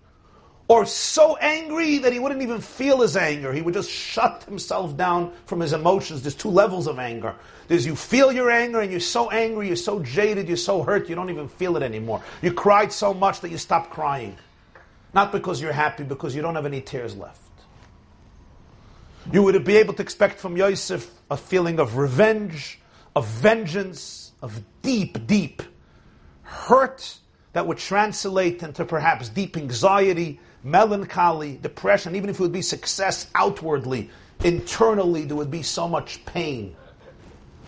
[0.66, 3.52] or so angry that he wouldn't even feel his anger.
[3.52, 6.22] He would just shut himself down from his emotions.
[6.22, 7.34] There's two levels of anger.
[7.68, 11.08] There's you feel your anger and you're so angry, you're so jaded, you're so hurt,
[11.08, 12.22] you don't even feel it anymore.
[12.40, 14.36] You cried so much that you stop crying.
[15.12, 17.40] Not because you're happy, because you don't have any tears left.
[19.32, 22.78] You would be able to expect from Yosef a feeling of revenge,
[23.14, 25.62] of vengeance, of deep, deep
[26.42, 27.18] hurt
[27.52, 33.28] that would translate into perhaps deep anxiety, melancholy, depression, even if it would be success
[33.34, 34.10] outwardly,
[34.42, 36.74] internally there would be so much pain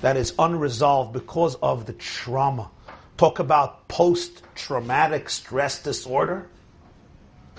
[0.01, 2.71] that is unresolved because of the trauma.
[3.19, 6.49] Talk about post traumatic stress disorder.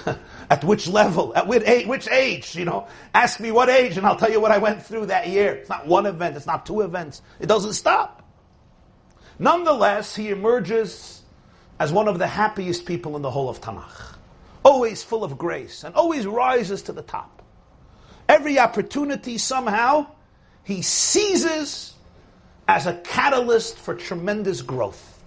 [0.49, 1.35] At which level?
[1.35, 2.55] At which age?
[2.55, 5.27] You know, ask me what age and I'll tell you what I went through that
[5.27, 5.55] year.
[5.55, 7.21] It's not one event, it's not two events.
[7.39, 8.23] It doesn't stop.
[9.39, 11.21] Nonetheless, he emerges
[11.79, 14.16] as one of the happiest people in the whole of Tanakh
[14.67, 17.41] always full of grace, and always rises to the top.
[18.27, 20.07] Every opportunity somehow
[20.65, 21.93] he seizes
[22.67, 25.23] as a catalyst for tremendous growth.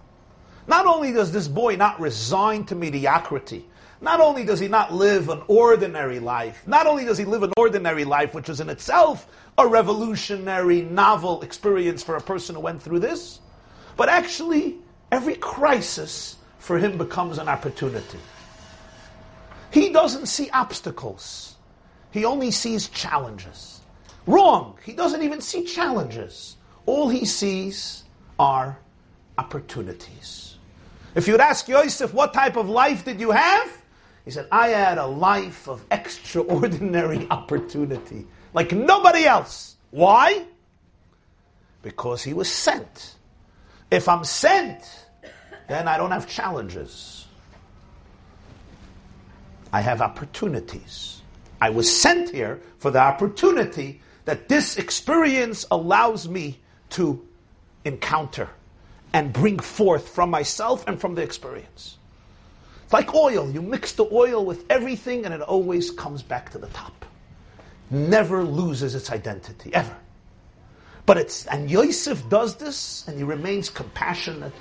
[0.67, 3.65] Not only does this boy not resign to mediocrity,
[4.03, 7.53] not only does he not live an ordinary life, not only does he live an
[7.57, 9.27] ordinary life, which is in itself
[9.57, 13.41] a revolutionary, novel experience for a person who went through this,
[13.97, 14.77] but actually
[15.11, 18.19] every crisis for him becomes an opportunity.
[19.71, 21.57] He doesn't see obstacles.
[22.11, 23.81] He only sees challenges.
[24.27, 24.77] Wrong.
[24.85, 26.57] He doesn't even see challenges.
[26.87, 28.05] All he sees
[28.39, 28.79] are
[29.39, 30.59] opportunities.
[31.15, 33.83] If you would ask Yosef, what type of life did you have?
[34.25, 39.77] He said, I had a life of extraordinary opportunity, like nobody else.
[39.91, 40.45] Why?
[41.83, 43.17] Because he was sent.
[43.91, 44.85] If I'm sent,
[45.69, 47.27] then I don't have challenges.
[49.73, 51.23] I have opportunities.
[51.61, 56.59] I was sent here for the opportunity that this experience allows me
[56.91, 57.27] to
[57.85, 58.49] encounter
[59.13, 61.99] and bring forth from myself and from the experience.
[62.85, 63.51] It's like oil.
[63.51, 67.05] You mix the oil with everything and it always comes back to the top.
[67.91, 69.97] Never loses its identity, ever.
[71.07, 74.53] But it's, and Yosef does this and he remains compassionate,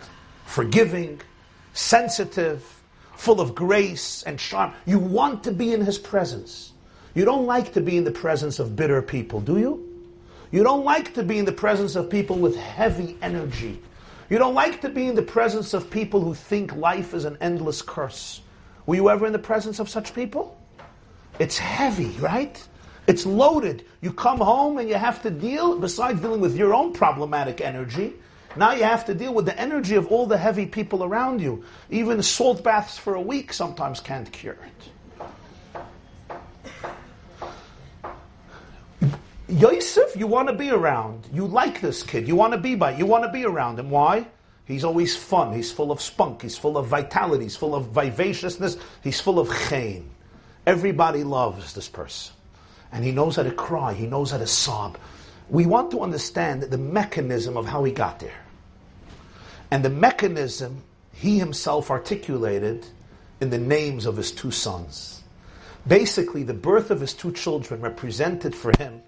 [0.46, 1.22] forgiving,
[1.74, 2.79] sensitive,
[3.20, 4.74] full of grace and charm.
[4.86, 6.72] You want to be in his presence.
[7.14, 9.86] You don't like to be in the presence of bitter people, do you?
[10.52, 13.82] You don't like to be in the presence of people with heavy energy.
[14.30, 17.38] You don't like to be in the presence of people who think life is an
[17.42, 18.40] endless curse.
[18.86, 20.58] Were you ever in the presence of such people?
[21.40, 22.66] It's heavy, right?
[23.06, 23.86] It's loaded.
[24.00, 28.14] You come home and you have to deal, besides dealing with your own problematic energy,
[28.56, 31.64] now you have to deal with the energy of all the heavy people around you.
[31.90, 34.90] Even salt baths for a week sometimes can't cure it.
[39.48, 41.28] Yosef, you want to be around.
[41.34, 42.28] You like this kid.
[42.28, 42.96] You want to be by.
[42.96, 43.90] You want to be around him.
[43.90, 44.28] Why?
[44.66, 45.54] He's always fun.
[45.54, 46.44] He's full of spunk.
[46.44, 47.46] He's full of vitality.
[47.46, 48.78] He's full of vivaciousness.
[49.04, 50.12] He's full of chain.
[50.68, 52.36] Everybody loves this person.
[52.92, 53.94] And he knows how to cry.
[53.94, 55.00] He knows how to sob.
[55.50, 58.46] We want to understand the mechanism of how he got there.
[59.72, 60.84] And the mechanism
[61.14, 62.86] he himself articulated
[63.42, 65.22] in the names of his two sons.
[65.88, 69.02] Basically, the birth of his two children represented for him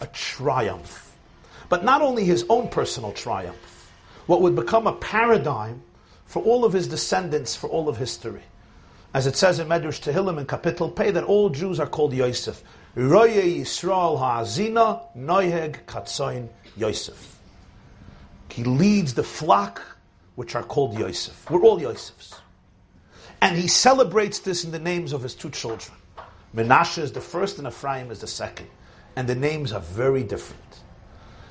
[0.00, 1.16] a triumph.
[1.68, 3.90] But not only his own personal triumph,
[4.26, 5.82] what would become a paradigm
[6.26, 8.42] for all of his descendants for all of history.
[9.12, 12.62] As it says in Medrash Tehillim in Kapitel Pei that all Jews are called Yosef.
[12.96, 17.38] Roye Yisrael Ha'azina Noiheg Katsoin Yosef.
[18.50, 19.80] He leads the flock
[20.34, 21.48] which are called Yosef.
[21.50, 22.38] We're all Yosefs.
[23.40, 25.96] And he celebrates this in the names of his two children.
[26.54, 28.68] Menashe is the first and Ephraim is the second
[29.16, 30.80] and the names are very different.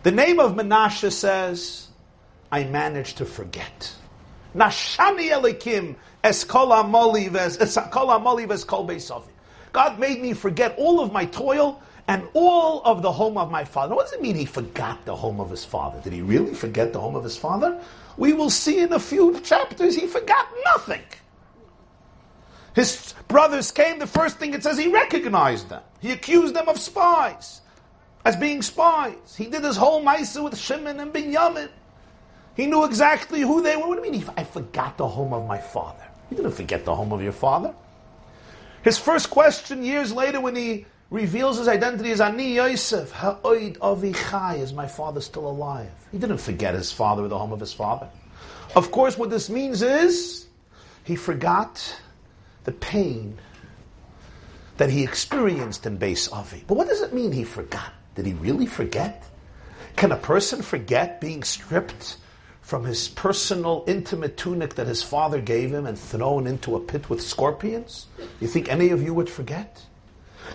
[0.03, 1.87] The name of Menashe says,
[2.51, 3.93] I managed to forget.
[4.55, 9.23] Nashani Elikim Eskola Molives Eskola Molives Kol Beisavi.
[9.71, 13.63] God made me forget all of my toil and all of the home of my
[13.63, 13.93] father.
[13.93, 16.01] What does it mean he forgot the home of his father?
[16.01, 17.79] Did he really forget the home of his father?
[18.17, 21.03] We will see in a few chapters he forgot nothing.
[22.75, 25.83] His brothers came, the first thing it says, he recognized them.
[25.99, 27.61] He accused them of spies,
[28.25, 29.35] as being spies.
[29.37, 31.69] He did his whole Maisa with Shimon and Binyamin.
[32.55, 33.87] He knew exactly who they were.
[33.87, 34.25] What do you mean?
[34.35, 36.03] I forgot the home of my father.
[36.29, 37.73] You didn't forget the home of your father.
[38.83, 44.59] His first question years later when he reveals his identity is Ani Yosef, Ha'oid Avichai,
[44.59, 45.91] is my father still alive?
[46.11, 48.09] He didn't forget his father or the home of his father.
[48.75, 50.45] Of course, what this means is
[51.03, 51.99] he forgot
[52.63, 53.37] the pain
[54.77, 56.63] that he experienced in Beis Avi.
[56.67, 57.91] But what does it mean he forgot?
[58.15, 59.23] Did he really forget?
[59.95, 62.17] Can a person forget being stripped
[62.69, 67.09] from his personal intimate tunic that his father gave him and thrown into a pit
[67.09, 68.05] with scorpions?
[68.39, 69.83] You think any of you would forget?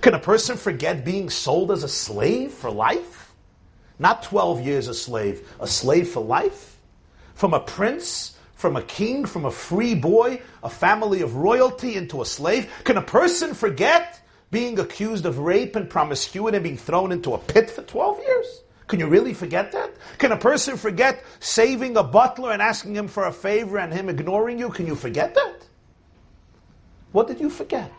[0.00, 3.32] Can a person forget being sold as a slave for life?
[3.98, 6.78] Not 12 years a slave, a slave for life?
[7.34, 12.22] From a prince from a king, from a free boy, a family of royalty into
[12.22, 12.72] a slave?
[12.84, 14.20] Can a person forget
[14.52, 18.62] being accused of rape and promiscuity and being thrown into a pit for 12 years?
[18.86, 19.94] Can you really forget that?
[20.18, 24.08] Can a person forget saving a butler and asking him for a favor and him
[24.08, 24.68] ignoring you?
[24.68, 25.66] Can you forget that?
[27.12, 27.92] What did you forget?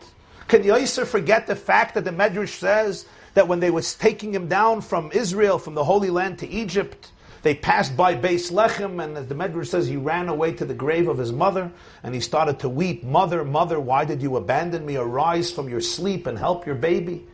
[0.46, 4.46] Can Yosef forget the fact that the Medrash says that when they was taking him
[4.46, 7.10] down from Israel, from the Holy Land to Egypt,
[7.42, 10.74] they passed by Beis Lechem, and as the Medrash says, he ran away to the
[10.74, 11.70] grave of his mother,
[12.02, 14.96] and he started to weep, Mother, mother, why did you abandon me?
[14.96, 17.26] Arise from your sleep and help your baby.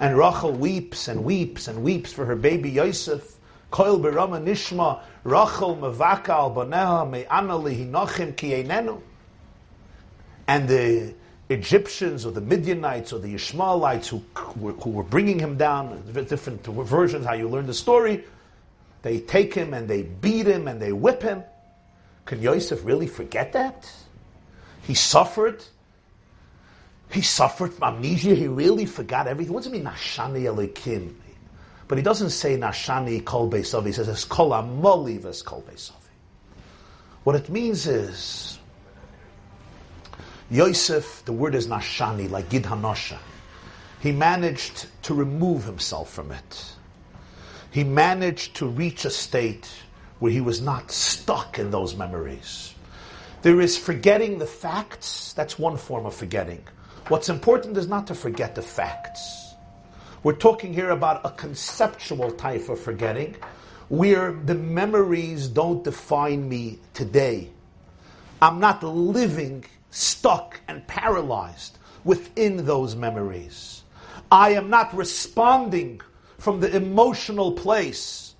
[0.00, 3.36] And Rachel weeps and weeps and weeps for her baby Yosef.
[3.70, 8.66] Koil berama nishma, Rachel mevaka al baneha me'ana lihinachim ki
[10.48, 11.14] And the
[11.48, 17.26] Egyptians or the Midianites or the Ishmaelites who, who were bringing him down, different versions
[17.26, 18.24] how you learn the story,
[19.02, 21.42] they take him and they beat him and they whip him.
[22.24, 23.90] Can Yosef really forget that?
[24.82, 25.64] He suffered.
[27.12, 28.34] He suffered from amnesia.
[28.34, 29.52] He really forgot everything.
[29.52, 31.14] What does it mean, Nashani Elikim?
[31.88, 33.86] But he doesn't say Nashani Kol Beisavi.
[33.86, 35.92] He says it's Kol Amoli Ves Kol Beisavi.
[37.24, 38.58] What it means is
[40.50, 43.18] Yosef, the word is Nashani, like Gid Hanosha.
[44.00, 46.72] He managed to remove himself from it
[47.72, 49.68] he managed to reach a state
[50.18, 52.74] where he was not stuck in those memories.
[53.40, 56.62] There is forgetting the facts, that's one form of forgetting.
[57.12, 59.54] What's important is not to forget the facts.
[60.22, 63.36] We're talking here about a conceptual type of forgetting
[63.90, 67.50] where the memories don't define me today.
[68.40, 73.82] I'm not living stuck and paralyzed within those memories.
[74.30, 76.00] I am not responding
[76.38, 78.36] from the emotional place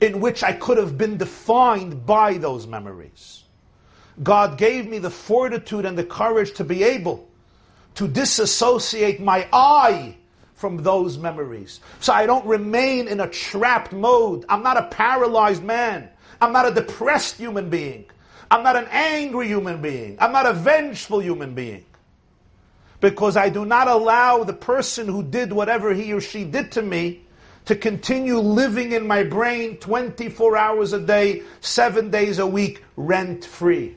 [0.00, 3.42] in which I could have been defined by those memories.
[4.22, 7.29] God gave me the fortitude and the courage to be able
[7.94, 10.16] to disassociate my I
[10.54, 11.80] from those memories.
[12.00, 14.44] So I don't remain in a trapped mode.
[14.48, 16.08] I'm not a paralyzed man.
[16.40, 18.04] I'm not a depressed human being.
[18.50, 20.16] I'm not an angry human being.
[20.20, 21.84] I'm not a vengeful human being
[23.00, 26.82] because I do not allow the person who did whatever he or she did to
[26.82, 27.22] me
[27.66, 33.44] to continue living in my brain 24 hours a day, seven days a week, rent
[33.44, 33.96] free.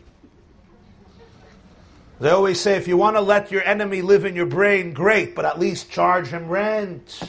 [2.23, 5.35] They always say if you want to let your enemy live in your brain, great,
[5.35, 7.21] but at least charge him rent.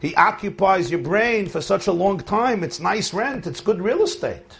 [0.00, 2.64] He occupies your brain for such a long time.
[2.64, 3.46] It's nice rent.
[3.46, 4.58] It's good real estate.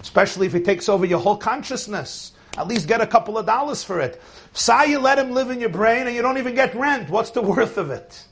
[0.00, 2.32] Especially if he takes over your whole consciousness.
[2.56, 4.20] At least get a couple of dollars for it.
[4.52, 7.10] Say you let him live in your brain and you don't even get rent.
[7.10, 8.24] What's the worth of it?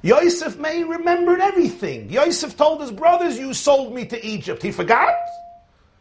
[0.00, 2.08] Yosef may remembered everything.
[2.08, 5.14] Yosef told his brothers, "You sold me to Egypt." He forgot.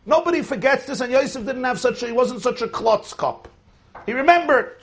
[0.05, 2.01] Nobody forgets this, and Yosef didn't have such.
[2.03, 3.47] A, he wasn't such a klotz cup.
[4.05, 4.77] He remembered.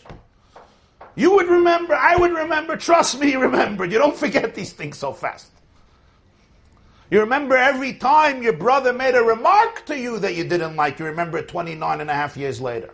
[1.17, 3.91] You would remember, I would remember, trust me, he remembered.
[3.91, 5.49] You don't forget these things so fast.
[7.11, 11.01] You remember every time your brother made a remark to you that you didn't like,
[11.01, 12.91] you remember it 29 and a half years later.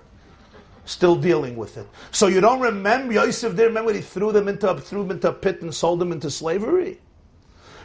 [0.87, 1.87] Still dealing with it.
[2.13, 5.29] So you don't remember, Yosef didn't remember he threw them into a, threw them into
[5.29, 6.99] a pit and sold them into slavery.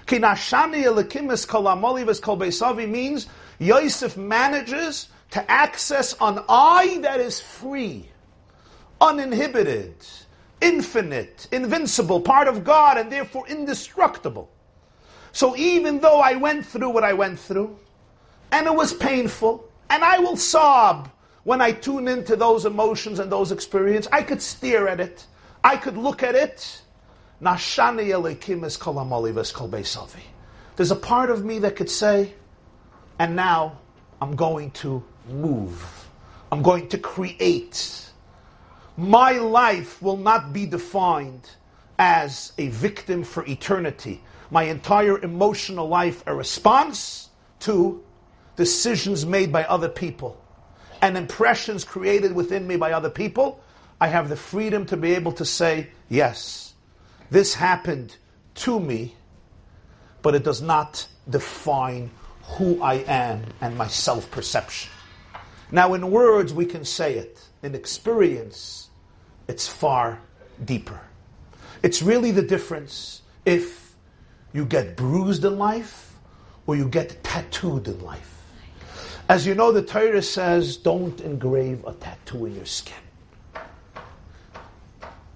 [0.06, 0.86] Kinashani
[2.90, 3.28] means
[3.60, 8.10] Yosef manages to access an eye that is free,
[9.00, 9.96] uninhibited,
[10.62, 14.50] infinite, invincible, part of God, and therefore indestructible.
[15.32, 17.78] So even though I went through what I went through,
[18.52, 21.10] and it was painful, and I will sob
[21.44, 25.26] when I tune into those emotions and those experiences, I could stare at it,
[25.64, 26.82] I could look at it.
[30.76, 32.34] There's a part of me that could say,
[33.20, 33.78] and now
[34.22, 36.08] I'm going to move.
[36.52, 38.10] I'm going to create
[39.00, 41.50] my life will not be defined
[41.98, 44.22] as a victim for eternity.
[44.52, 47.30] My entire emotional life a response
[47.62, 48.04] to
[48.58, 50.44] decisions made by other people
[51.02, 53.64] and impressions created within me by other people.
[54.02, 56.74] I have the freedom to be able to say, yes,
[57.32, 58.18] this happened
[58.56, 59.16] to me,
[60.22, 62.12] but it does not define
[62.50, 64.92] who I am and my self perception.
[65.72, 67.42] Now, in words, we can say it.
[67.62, 68.90] In experience,
[69.48, 70.20] it's far
[70.66, 71.00] deeper.
[71.84, 73.96] It's really the difference if
[74.54, 76.14] you get bruised in life
[76.66, 78.36] or you get tattooed in life.
[79.30, 82.96] As you know, the Torah says, don't engrave a tattoo in your skin.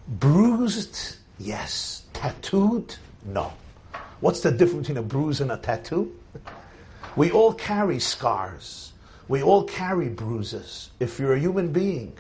[0.08, 2.04] Bruised, yes.
[2.14, 3.54] Tattooed, no.
[4.20, 6.12] What's the difference between a bruise and a tattoo?
[7.16, 8.94] We all carry scars.
[9.28, 10.90] We all carry bruises.
[11.00, 12.14] If you're a human being,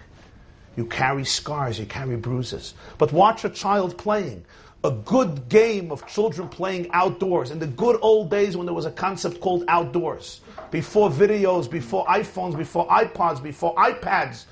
[0.76, 2.74] you carry scars, you carry bruises.
[2.98, 4.46] But watch a child playing.
[4.84, 7.52] A good game of children playing outdoors.
[7.52, 10.42] In the good old days when there was a concept called outdoors.
[10.72, 14.46] Before videos, before iPhones, before iPods, before iPads,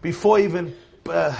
[0.00, 0.74] before even.
[1.08, 1.36] Uh,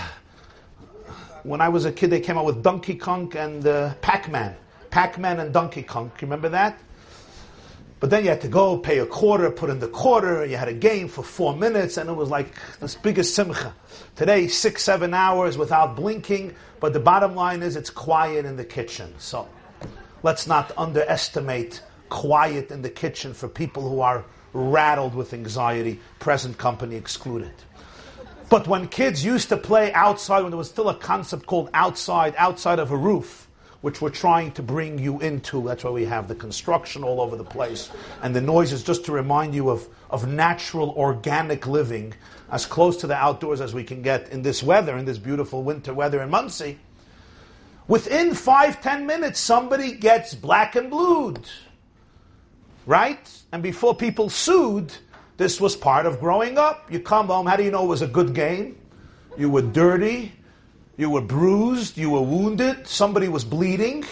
[1.45, 4.57] when I was a kid, they came out with Donkey Kong and uh, Pac Man.
[4.91, 6.11] Pac Man and Donkey Kong.
[6.21, 6.79] Remember that?
[8.03, 10.57] But then you had to go, pay a quarter, put in the quarter, and you
[10.57, 13.73] had a game for four minutes, and it was like this biggest simcha.
[14.17, 18.65] Today, six, seven hours without blinking, but the bottom line is it's quiet in the
[18.65, 19.15] kitchen.
[19.19, 19.49] So
[20.25, 26.59] let's not underestimate quiet in the kitchen for people who are rattled with anxiety, present
[26.59, 27.55] company excluded.
[28.49, 32.35] But when kids used to play outside, when there was still a concept called outside,
[32.37, 33.42] outside of a roof,
[33.83, 35.63] which we're trying to bring you into.
[35.63, 37.91] That's why we have the construction all over the place.
[38.23, 42.15] And the noise is just to remind you of, of natural, organic living
[42.51, 45.63] as close to the outdoors as we can get in this weather, in this beautiful
[45.63, 46.79] winter weather in Monsey.
[47.89, 51.41] Within five, ten minutes, somebody gets black and blued.
[52.87, 53.31] Right?
[53.51, 54.93] And before people sued,
[55.37, 56.91] this was part of growing up.
[56.91, 58.79] You come home, how do you know it was a good game?
[59.37, 60.33] You were dirty,
[60.97, 64.05] you were bruised, you were wounded, somebody was bleeding,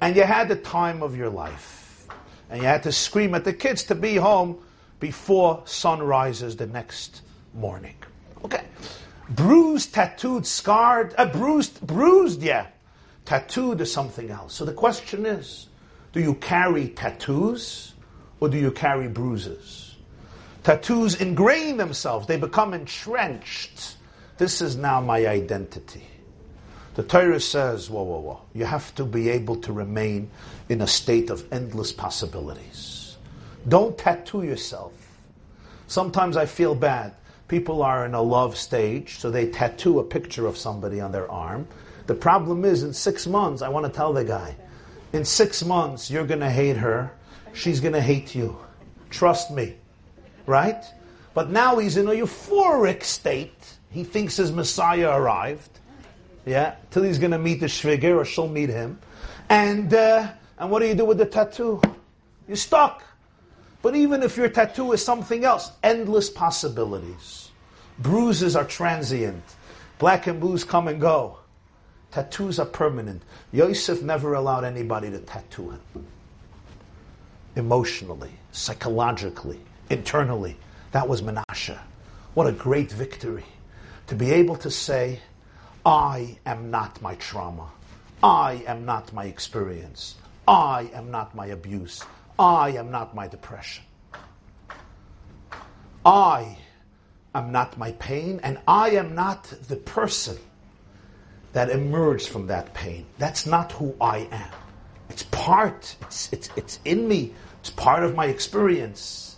[0.00, 2.06] and you had the time of your life.
[2.50, 4.58] And you had to scream at the kids to be home
[5.00, 7.22] before sun rises the next
[7.54, 7.94] morning.
[8.44, 8.64] Okay.
[9.30, 12.66] Bruised, tattooed, scarred, uh, bruised, bruised, yeah.
[13.24, 14.54] Tattooed is something else.
[14.54, 15.66] So the question is,
[16.12, 17.94] do you carry tattoos
[18.40, 19.96] or do you carry bruises?
[20.62, 23.96] Tattoos ingrain themselves, they become entrenched.
[24.38, 26.06] This is now my identity.
[26.98, 30.28] The Torah says, whoa, whoa, whoa, you have to be able to remain
[30.68, 33.16] in a state of endless possibilities.
[33.68, 34.92] Don't tattoo yourself.
[35.86, 37.14] Sometimes I feel bad.
[37.46, 41.30] People are in a love stage, so they tattoo a picture of somebody on their
[41.30, 41.68] arm.
[42.08, 44.56] The problem is, in six months, I want to tell the guy,
[45.12, 47.12] in six months, you're going to hate her,
[47.52, 48.58] she's going to hate you.
[49.08, 49.76] Trust me.
[50.46, 50.84] Right?
[51.32, 53.76] But now he's in a euphoric state.
[53.88, 55.77] He thinks his Messiah arrived
[56.48, 58.98] yeah, till he's going to meet the shviger or she'll meet him.
[59.48, 60.28] And, uh,
[60.58, 61.80] and what do you do with the tattoo?
[62.46, 63.02] You're stuck.
[63.82, 67.50] But even if your tattoo is something else, endless possibilities.
[67.98, 69.42] Bruises are transient.
[69.98, 71.38] Black and blues come and go.
[72.10, 73.22] Tattoos are permanent.
[73.52, 76.06] Yosef never allowed anybody to tattoo him.
[77.56, 80.56] Emotionally, psychologically, internally.
[80.92, 81.78] That was Menashe.
[82.34, 83.44] What a great victory.
[84.06, 85.20] To be able to say,
[85.88, 87.70] I am not my trauma.
[88.22, 90.16] I am not my experience.
[90.46, 92.04] I am not my abuse.
[92.38, 93.84] I am not my depression.
[96.04, 96.58] I
[97.34, 100.36] am not my pain, and I am not the person
[101.54, 103.06] that emerged from that pain.
[103.16, 104.50] That's not who I am.
[105.08, 109.36] It's part, it's, it's, it's in me, it's part of my experience.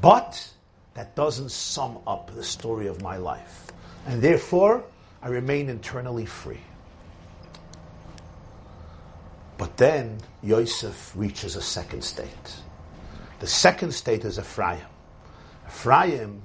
[0.00, 0.50] But
[0.94, 3.70] that doesn't sum up the story of my life.
[4.06, 4.82] And therefore,
[5.22, 6.60] I remain internally free.
[9.56, 12.28] But then Yosef reaches a second state.
[13.40, 14.80] The second state is Ephraim.
[15.66, 16.42] Ephraim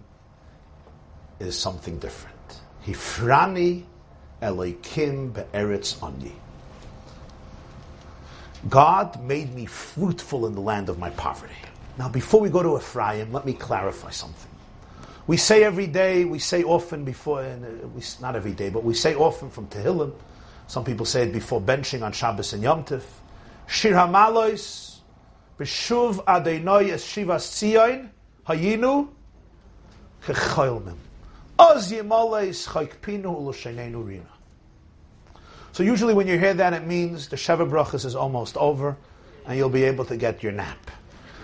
[1.39, 2.33] is something different.
[2.85, 3.83] Hifrani
[4.41, 6.33] Elohim be'eretz ani.
[8.69, 11.53] God made me fruitful in the land of my poverty.
[11.97, 14.51] Now, before we go to Ephraim, let me clarify something.
[15.25, 18.83] We say every day, we say often before, and uh, we, not every day, but
[18.83, 20.13] we say often from Tehillim,
[20.67, 23.03] some people say it before benching on Shabbos and Yom Tif,
[23.67, 24.97] Shir HaMalois,
[25.57, 28.09] B'shuv Adonai es Tzion,
[28.47, 29.09] Hayinu,
[30.25, 30.97] Kecholmim.
[31.57, 34.25] Oz Yimaleis Chaykpinu U'Lashenenu Rina.
[35.71, 38.97] So usually when you hear that, it means the Sheva Brachas is almost over,
[39.45, 40.91] and you'll be able to get your nap.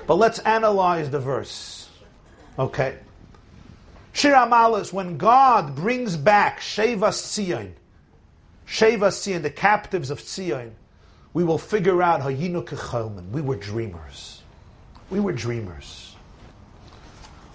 [0.08, 1.90] But let's analyze the verse.
[2.58, 2.98] Okay.
[4.14, 7.72] Shir Amalis, when God brings back Shevas Tzion,
[8.68, 10.72] Shevas Tzion, the captives of Tzion,
[11.34, 13.30] we will figure out Hayinu Kechelman.
[13.30, 14.42] We were dreamers.
[15.10, 16.16] We were dreamers.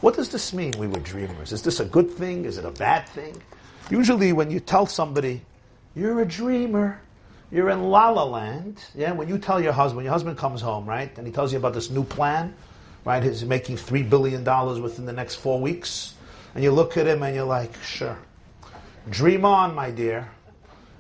[0.01, 1.53] What does this mean, we were dreamers?
[1.53, 2.45] Is this a good thing?
[2.45, 3.41] Is it a bad thing?
[3.91, 5.43] Usually when you tell somebody,
[5.95, 7.01] you're a dreamer.
[7.51, 8.83] You're in La La Land.
[8.95, 11.59] Yeah, when you tell your husband, your husband comes home, right, and he tells you
[11.59, 12.55] about this new plan,
[13.05, 13.23] right?
[13.23, 16.14] He's making three billion dollars within the next four weeks,
[16.55, 18.19] and you look at him and you're like, sure,
[19.11, 20.31] dream on, my dear.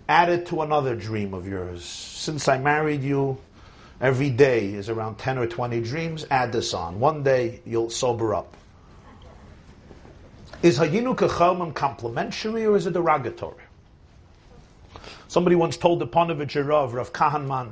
[0.08, 1.84] Add it to another dream of yours.
[1.84, 3.38] Since I married you,
[4.00, 6.26] every day is around ten or twenty dreams.
[6.30, 7.00] Add this on.
[7.00, 8.54] One day you'll sober up.
[10.62, 13.62] Is Hayinu Kechalman complimentary or is it derogatory?
[15.28, 17.70] Somebody once told the Panovich Rav, Rav Kahaneman,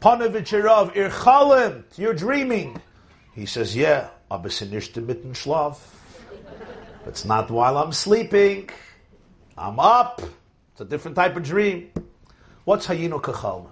[0.00, 0.94] Panovich Rav,
[1.96, 2.80] you're dreaming.
[3.34, 4.50] He says, yeah, aber
[5.00, 5.32] mitten.
[7.06, 8.68] It's not while I'm sleeping.
[9.56, 10.20] I'm up.
[10.72, 11.90] It's a different type of dream.
[12.64, 13.68] What's Hayinu Kachalma?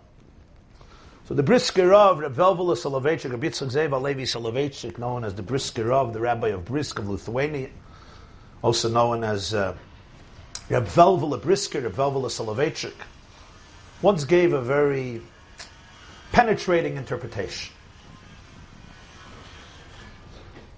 [1.27, 6.13] So the Brisker Rav Reb Soloveitchik, Reb Zeva Levi Soloveitchik, known as the Brisker Rav,
[6.13, 7.71] the Rabbi of Brisk of Lithuania,
[8.63, 9.75] also known as uh,
[10.71, 12.95] Reb Brisker, Reb Velvela Soloveitchik,
[14.01, 15.23] once gave a very
[16.31, 17.74] penetrating interpretation.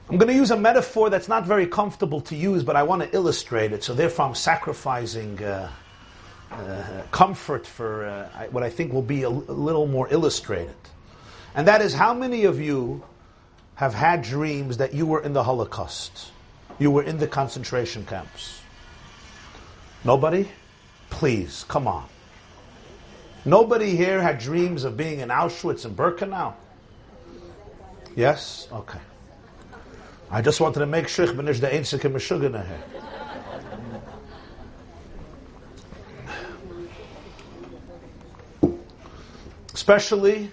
[0.08, 3.02] I'm going to use a metaphor that's not very comfortable to use, but I want
[3.02, 5.68] to illustrate it, so therefore I'm sacrificing uh,
[6.52, 10.76] uh, comfort for uh, what I think will be a, a little more illustrated.
[11.56, 13.02] And that is how many of you
[13.74, 16.30] have had dreams that you were in the Holocaust?
[16.78, 18.60] You were in the concentration camps.
[20.04, 20.48] Nobody?
[21.10, 22.06] Please, come on.
[23.44, 26.54] Nobody here had dreams of being in Auschwitz and Birkenau?
[28.14, 28.68] Yes?
[28.70, 29.00] Okay.
[30.30, 32.82] I just wanted to make sure bin ich der einzige Meshuggene here.
[39.72, 40.50] Especially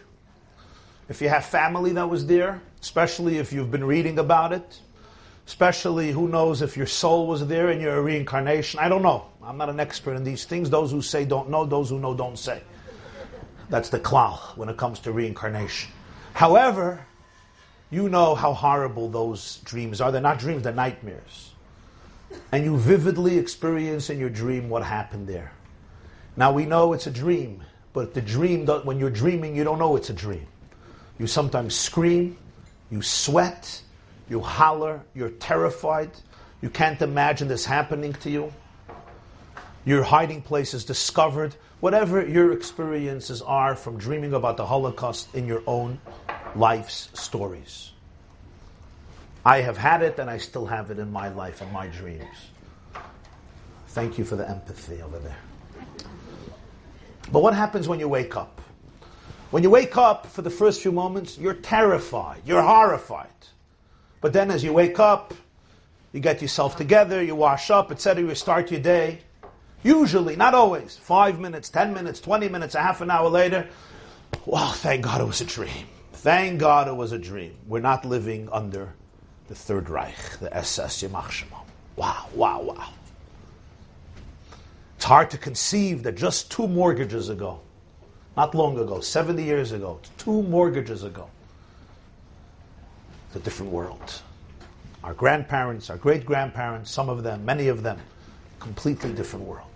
[1.09, 4.79] if you have family that was there, especially if you've been reading about it,
[5.47, 8.79] especially who knows if your soul was there and you're a reincarnation.
[8.79, 9.25] I don't know.
[9.41, 10.69] I'm not an expert in these things.
[10.69, 12.61] Those who say don't know, those who know don't say.
[13.69, 15.91] That's the klal when it comes to reincarnation.
[16.33, 17.03] However,
[17.93, 20.11] you know how horrible those dreams are.
[20.11, 21.51] They're not dreams, they're nightmares.
[22.51, 25.51] And you vividly experience in your dream what happened there.
[26.35, 27.63] Now we know it's a dream,
[27.93, 30.47] but the dream, when you're dreaming, you don't know it's a dream.
[31.19, 32.37] You sometimes scream,
[32.89, 33.81] you sweat,
[34.29, 36.09] you holler, you're terrified,
[36.61, 38.53] you can't imagine this happening to you.
[39.85, 41.55] Your hiding place is discovered.
[41.81, 45.99] Whatever your experiences are from dreaming about the Holocaust in your own
[46.55, 47.91] life's stories.
[49.45, 52.49] I have had it and I still have it in my life and my dreams.
[53.89, 55.37] Thank you for the empathy over there.
[57.31, 58.61] But what happens when you wake up?
[59.51, 63.27] When you wake up for the first few moments, you're terrified, you're horrified.
[64.21, 65.33] But then as you wake up,
[66.11, 69.21] you get yourself together, you wash up, etc., you start your day,
[69.83, 73.67] Usually, not always, five minutes, ten minutes, 20 minutes, a half an hour later,
[74.45, 75.87] well, thank God it was a dream.
[76.23, 77.53] Thank God it was a dream.
[77.67, 78.93] We're not living under
[79.49, 81.43] the Third Reich, the SS Yamach.
[81.97, 82.89] Wow, wow, wow.
[84.95, 87.59] It's hard to conceive that just two mortgages ago,
[88.37, 91.27] not long ago, 70 years ago, two mortgages ago,
[93.27, 94.21] it's a different world.
[95.03, 97.99] Our grandparents, our great grandparents, some of them, many of them,
[98.61, 99.67] completely different world.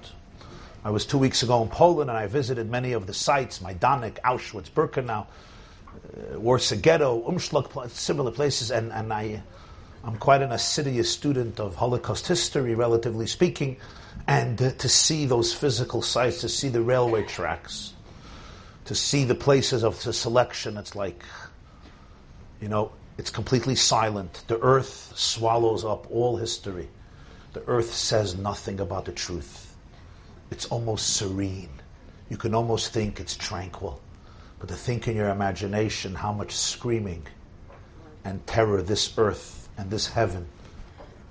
[0.86, 4.20] I was two weeks ago in Poland and I visited many of the sites, Majdanek,
[4.22, 5.28] Auschwitz, Birkenau,
[6.34, 9.42] Warsaw Ghetto, Umschlag, similar places, and, and I,
[10.04, 13.78] I'm quite an assiduous student of Holocaust history, relatively speaking,
[14.28, 17.94] and uh, to see those physical sites, to see the railway tracks,
[18.86, 21.24] to see the places of the selection, it's like,
[22.62, 24.44] you know, it's completely silent.
[24.48, 26.88] The earth swallows up all history.
[27.54, 29.76] The earth says nothing about the truth.
[30.52, 31.82] It's almost serene.
[32.30, 34.02] You can almost think it's tranquil.
[34.60, 37.28] But to think in your imagination how much screaming
[38.24, 40.48] and terror this earth and this heaven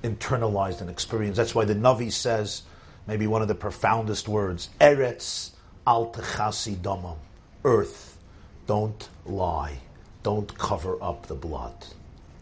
[0.03, 1.37] internalized and experienced.
[1.37, 2.63] That's why the Navi says,
[3.07, 5.51] maybe one of the profoundest words, Eretz
[5.87, 7.17] al techasi damam.
[7.65, 8.19] Earth,
[8.67, 9.79] don't lie.
[10.23, 11.87] Don't cover up the blood.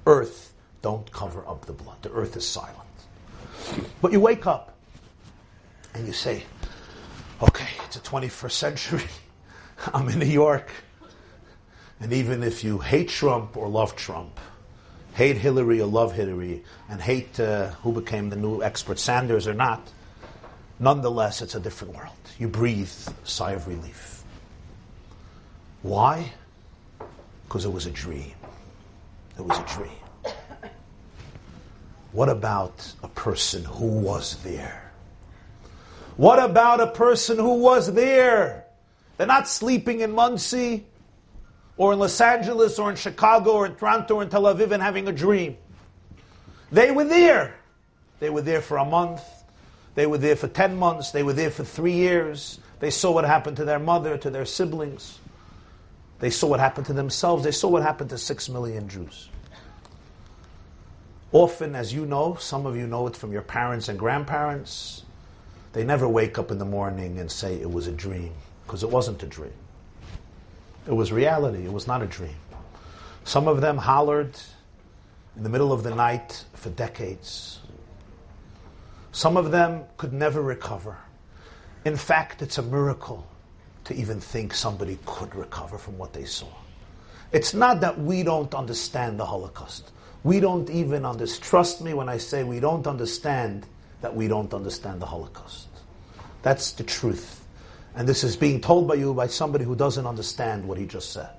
[0.06, 1.96] Earth, don't cover up the blood.
[2.02, 2.78] The earth is silent.
[4.02, 4.76] But you wake up
[5.94, 6.44] and you say,
[7.42, 9.04] okay, it's the 21st century.
[9.94, 10.70] I'm in New York.
[12.00, 14.38] And even if you hate Trump or love Trump,
[15.14, 19.54] hate Hillary or love Hillary, and hate uh, who became the new expert, Sanders or
[19.54, 19.88] not,
[20.78, 22.12] nonetheless, it's a different world.
[22.38, 24.24] You breathe a sigh of relief.
[25.82, 26.32] Why?
[27.46, 28.34] Because it was a dream.
[29.38, 30.34] It was a dream.
[32.12, 34.92] What about a person who was there?
[36.16, 38.63] What about a person who was there?
[39.16, 40.86] They're not sleeping in Monsey
[41.76, 44.82] or in Los Angeles or in Chicago or in Toronto or in Tel Aviv and
[44.82, 45.56] having a dream.
[46.72, 47.54] They were there.
[48.20, 49.22] They were there for a month.
[49.94, 51.12] They were there for 10 months.
[51.12, 52.58] They were there for three years.
[52.80, 55.18] They saw what happened to their mother, to their siblings.
[56.18, 57.44] They saw what happened to themselves.
[57.44, 59.28] They saw what happened to six million Jews.
[61.32, 65.02] Often, as you know, some of you know it from your parents and grandparents,
[65.72, 68.32] they never wake up in the morning and say it was a dream,
[68.66, 69.52] because it wasn't a dream.
[70.86, 72.36] It was reality, it was not a dream.
[73.24, 74.38] Some of them hollered
[75.36, 77.60] in the middle of the night for decades.
[79.12, 80.98] Some of them could never recover.
[81.84, 83.26] In fact, it's a miracle
[83.84, 86.48] to even think somebody could recover from what they saw.
[87.32, 89.90] It's not that we don't understand the Holocaust.
[90.22, 91.44] We don't even understand.
[91.44, 93.66] Trust me when I say we don't understand
[94.00, 95.68] that we don't understand the Holocaust.
[96.42, 97.43] That's the truth.
[97.96, 101.12] And this is being told by you by somebody who doesn't understand what he just
[101.12, 101.30] said.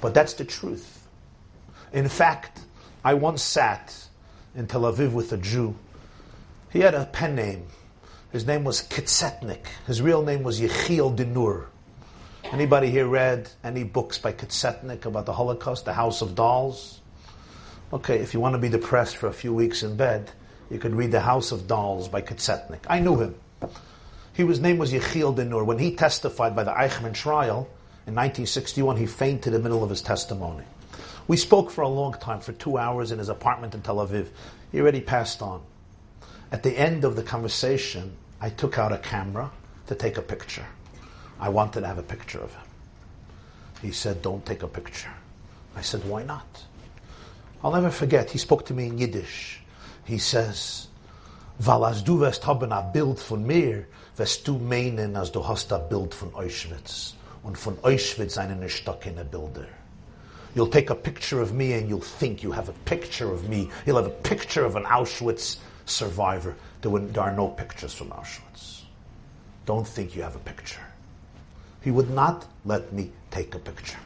[0.00, 1.06] But that's the truth.
[1.92, 2.60] In fact,
[3.04, 3.94] I once sat
[4.54, 5.74] in Tel Aviv with a Jew.
[6.70, 7.66] He had a pen name.
[8.30, 9.66] His name was Ka-Tzetnik.
[9.86, 11.66] His real name was Yechiel Dinur.
[12.44, 17.00] Anybody here read any books by Ka-Tzetnik about the Holocaust, the House of Dolls?
[17.92, 20.30] Okay, if you want to be depressed for a few weeks in bed,
[20.70, 22.80] you could read The House of Dolls by Ka-Tzetnik.
[22.88, 23.34] I knew him.
[24.34, 25.64] He, his name was Yechiel Dinur.
[25.64, 27.68] When he testified by the Eichmann trial
[28.06, 30.64] in 1961, he fainted in the middle of his testimony.
[31.28, 34.28] We spoke for a long time, for two hours in his apartment in Tel Aviv.
[34.72, 35.62] He already passed on.
[36.50, 39.50] At the end of the conversation, I took out a camera
[39.86, 40.66] to take a picture.
[41.38, 42.64] I wanted to have a picture of him.
[43.82, 45.12] He said, Don't take a picture.
[45.76, 46.64] I said, Why not?
[47.62, 49.60] I'll never forget, he spoke to me in Yiddish.
[50.04, 50.88] He says,
[51.58, 52.18] Weil als du
[52.92, 53.86] Bild von mir,
[54.16, 57.14] wirst du meinen, als du hast ein Bild von Auschwitz.
[57.42, 59.66] Und von Auschwitz eine Stock keine Bilder.
[60.54, 63.68] You'll take a picture of me and you'll think you have a picture of me.
[63.86, 66.54] You'll have a picture of an Auschwitz survivor.
[66.82, 68.82] There, there are no pictures from Auschwitz.
[69.64, 70.82] Don't think you have a picture.
[71.80, 73.98] He would not let me take a picture.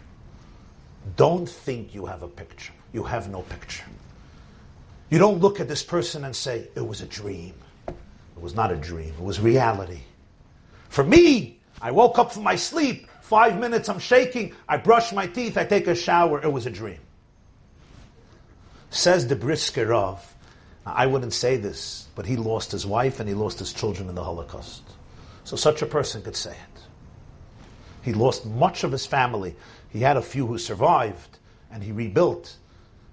[1.17, 3.85] Don't think you have a picture you have no picture.
[5.11, 7.55] You don't look at this person and say, it was a dream.
[8.37, 10.01] It was not a dream, it was reality.
[10.89, 15.27] For me, I woke up from my sleep, five minutes, I'm shaking, I brush my
[15.27, 16.99] teeth, I take a shower, it was a dream.
[18.91, 20.35] Says the Brisker Rav,
[20.87, 24.15] I wouldn't say this, but he lost his wife and he lost his children in
[24.15, 24.83] the Holocaust.
[25.45, 26.81] So such a person could say it.
[28.03, 29.57] He lost much of his family.
[29.91, 31.39] He had a few who survived
[31.73, 32.55] and he rebuilt.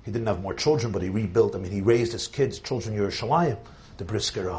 [0.04, 1.56] He didn't have more children, but he rebuilt.
[1.56, 3.58] I mean, he raised his kids, children Yerushalayim,
[3.98, 4.52] the Brisker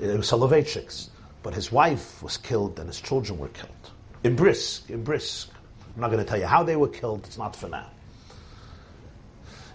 [0.00, 1.08] was Soloveitchiks.
[1.42, 3.90] but his wife was killed and his children were killed.
[4.24, 5.50] In Brisk, in Brisk.
[5.94, 7.90] I'm not going to tell you how they were killed, it's not for now.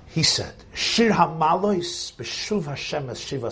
[0.07, 3.51] He said, Shir HaMalois b'shuv Hashem shiva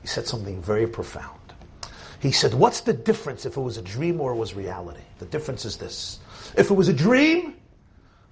[0.00, 1.38] He said something very profound.
[2.20, 5.02] He said, what's the difference if it was a dream or it was reality?
[5.18, 6.18] The difference is this.
[6.56, 7.56] If it was a dream,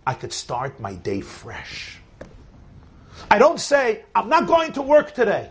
[0.06, 1.98] I could start my day fresh.
[3.30, 5.50] I don't say, I'm not going to work today.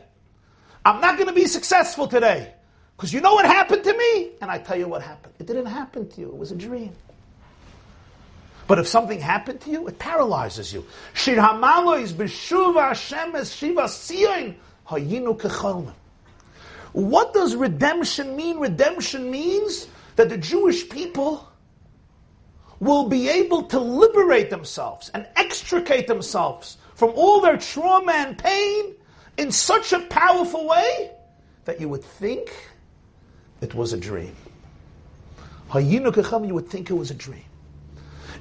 [0.85, 2.53] I'm not going to be successful today.
[2.95, 4.31] Because you know what happened to me?
[4.41, 5.33] And I tell you what happened.
[5.39, 6.27] It didn't happen to you.
[6.27, 6.93] It was a dream.
[8.67, 10.85] But if something happened to you, it paralyzes you.
[11.13, 11.41] Shiva.
[16.91, 18.59] What does redemption mean?
[18.59, 21.47] Redemption means that the Jewish people
[22.79, 28.93] will be able to liberate themselves and extricate themselves from all their trauma and pain
[29.39, 31.11] in such a powerful way
[31.63, 32.51] that you would think
[33.61, 34.35] it was a dream.
[35.73, 37.45] You would think it was a dream.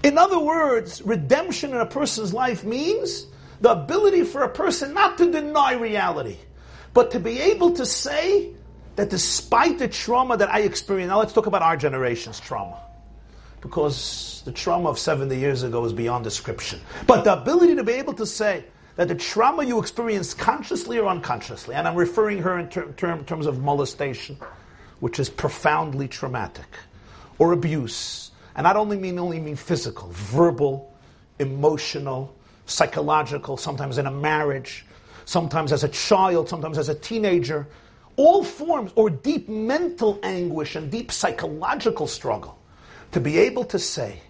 [0.03, 3.26] In other words, redemption in a person's life means
[3.61, 6.36] the ability for a person not to deny reality,
[6.94, 8.51] but to be able to say
[8.96, 12.80] that despite the trauma that I experienced, now let's talk about our generation's trauma.
[13.61, 16.80] Because the trauma of 70 years ago is beyond description.
[17.07, 18.64] But the ability to be able to say,
[18.99, 23.22] that the trauma you experience consciously or unconsciously, and I'm referring her in ter- ter-
[23.22, 24.36] terms of molestation,
[24.99, 26.66] which is profoundly traumatic,
[27.38, 30.92] or abuse, and I don't only mean only mean physical, verbal,
[31.38, 32.34] emotional,
[32.66, 34.84] psychological, sometimes in a marriage,
[35.26, 37.68] sometimes as a child, sometimes as a teenager,
[38.16, 42.59] all forms, or deep mental anguish and deep psychological struggle,
[43.12, 44.20] to be able to say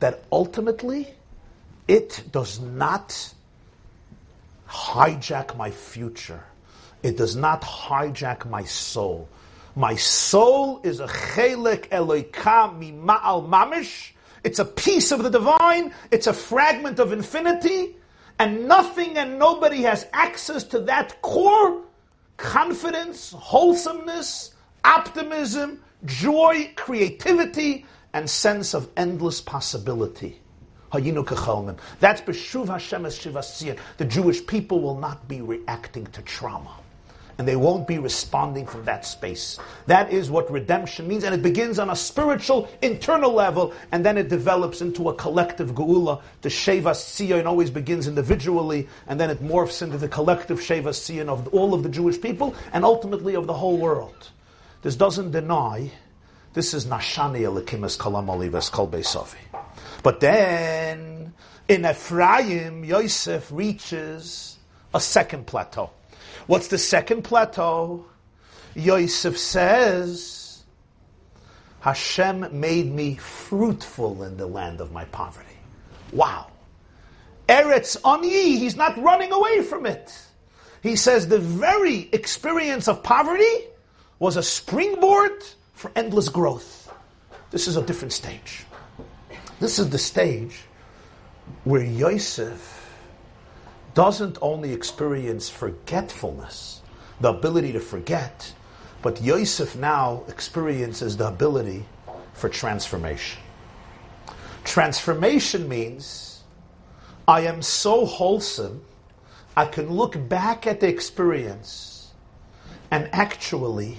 [0.00, 1.06] that ultimately
[1.86, 3.32] it does not
[4.68, 6.44] hijack my future.
[7.02, 9.28] It does not hijack my soul.
[9.76, 14.12] My soul is a chelik eloika mima'al mamish.
[14.44, 15.92] It's a piece of the divine.
[16.10, 17.96] It's a fragment of infinity.
[18.38, 21.82] And nothing and nobody has access to that core
[22.36, 24.54] confidence, wholesomeness,
[24.84, 30.40] optimism, joy, creativity, and sense of endless possibility.
[32.00, 33.78] That's Beshuv Hashem es Shivasiyah.
[33.98, 36.76] The Jewish people will not be reacting to trauma.
[37.36, 39.58] And they won't be responding from that space.
[39.86, 41.24] That is what redemption means.
[41.24, 45.72] And it begins on a spiritual, internal level, and then it develops into a collective
[45.72, 46.22] geula.
[46.42, 51.28] The Sheva Siyon always begins individually, and then it morphs into the collective Sheva Siyon
[51.28, 54.30] of all of the Jewish people, and ultimately of the whole world.
[54.82, 55.90] This doesn't deny,
[56.52, 59.38] this is Nashani Elikimas Kalam Olivas Kol Sofi.
[60.04, 61.32] But then
[61.66, 64.58] in Ephraim, Yosef reaches
[64.92, 65.90] a second plateau.
[66.46, 68.04] What's the second plateau?
[68.74, 70.62] Yosef says,
[71.80, 75.56] Hashem made me fruitful in the land of my poverty.
[76.12, 76.48] Wow.
[77.48, 80.12] Eretz Ani, he's not running away from it.
[80.82, 83.64] He says the very experience of poverty
[84.18, 85.42] was a springboard
[85.72, 86.92] for endless growth.
[87.50, 88.66] This is a different stage.
[89.60, 90.62] This is the stage
[91.64, 92.90] where Yosef
[93.94, 96.80] doesn't only experience forgetfulness,
[97.20, 98.52] the ability to forget,
[99.02, 101.84] but Yosef now experiences the ability
[102.32, 103.40] for transformation.
[104.64, 106.42] Transformation means
[107.28, 108.82] I am so wholesome,
[109.56, 112.12] I can look back at the experience
[112.90, 113.98] and actually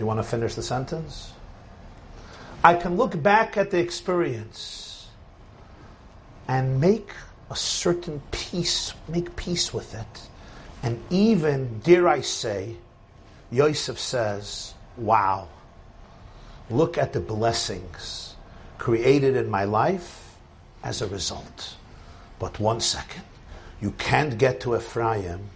[0.00, 1.34] You want to finish the sentence?
[2.64, 5.08] I can look back at the experience
[6.48, 7.10] and make
[7.50, 10.28] a certain peace, make peace with it.
[10.82, 12.76] And even, dare I say,
[13.50, 15.48] Yosef says, wow,
[16.70, 18.36] look at the blessings
[18.78, 20.34] created in my life
[20.82, 21.74] as a result.
[22.38, 23.24] But one second,
[23.82, 25.50] you can't get to Ephraim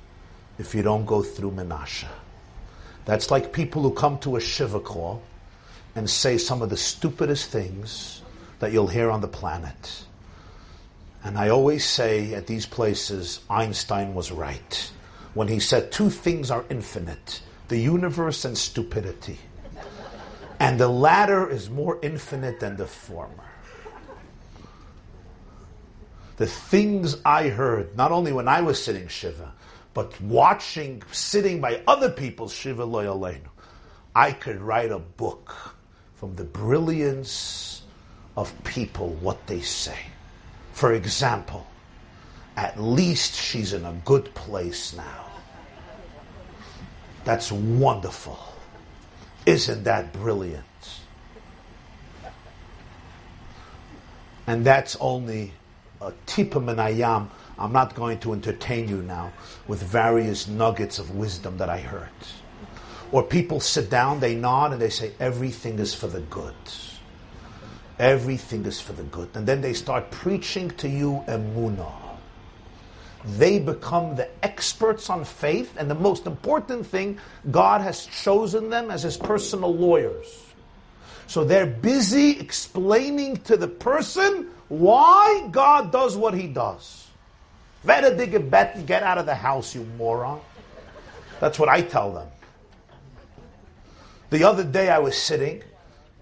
[0.58, 2.04] if you don't go through Menashe.
[3.04, 5.22] That's like people who come to a Shiva call
[5.94, 8.22] and say some of the stupidest things
[8.58, 10.04] that you'll hear on the planet.
[11.22, 14.90] And I always say at these places, Einstein was right
[15.34, 19.38] when he said two things are infinite the universe and stupidity.
[20.60, 23.32] And the latter is more infinite than the former.
[26.36, 29.52] The things I heard, not only when I was sitting Shiva,
[29.94, 33.48] but watching, sitting by other people's Shiva Loyalenu,
[34.14, 35.76] I could write a book
[36.16, 37.82] from the brilliance
[38.36, 39.98] of people, what they say.
[40.72, 41.66] For example,
[42.56, 45.26] At least she's in a good place now.
[47.24, 48.38] That's wonderful.
[49.46, 50.64] Isn't that brilliant?
[54.46, 55.52] And that's only
[56.00, 57.28] a tip of tipa minayam.
[57.58, 59.32] I'm not going to entertain you now
[59.68, 62.08] with various nuggets of wisdom that I heard.
[63.12, 66.54] Or people sit down, they nod, and they say, everything is for the good.
[67.98, 69.28] Everything is for the good.
[69.34, 71.92] And then they start preaching to you emunah.
[73.38, 77.18] They become the experts on faith, and the most important thing,
[77.50, 80.26] God has chosen them as his personal lawyers.
[81.26, 87.08] So they're busy explaining to the person why God does what he does.
[87.84, 90.40] Better dig a bet and get out of the house, you moron.
[91.40, 92.28] That's what I tell them.
[94.30, 95.62] The other day I was sitting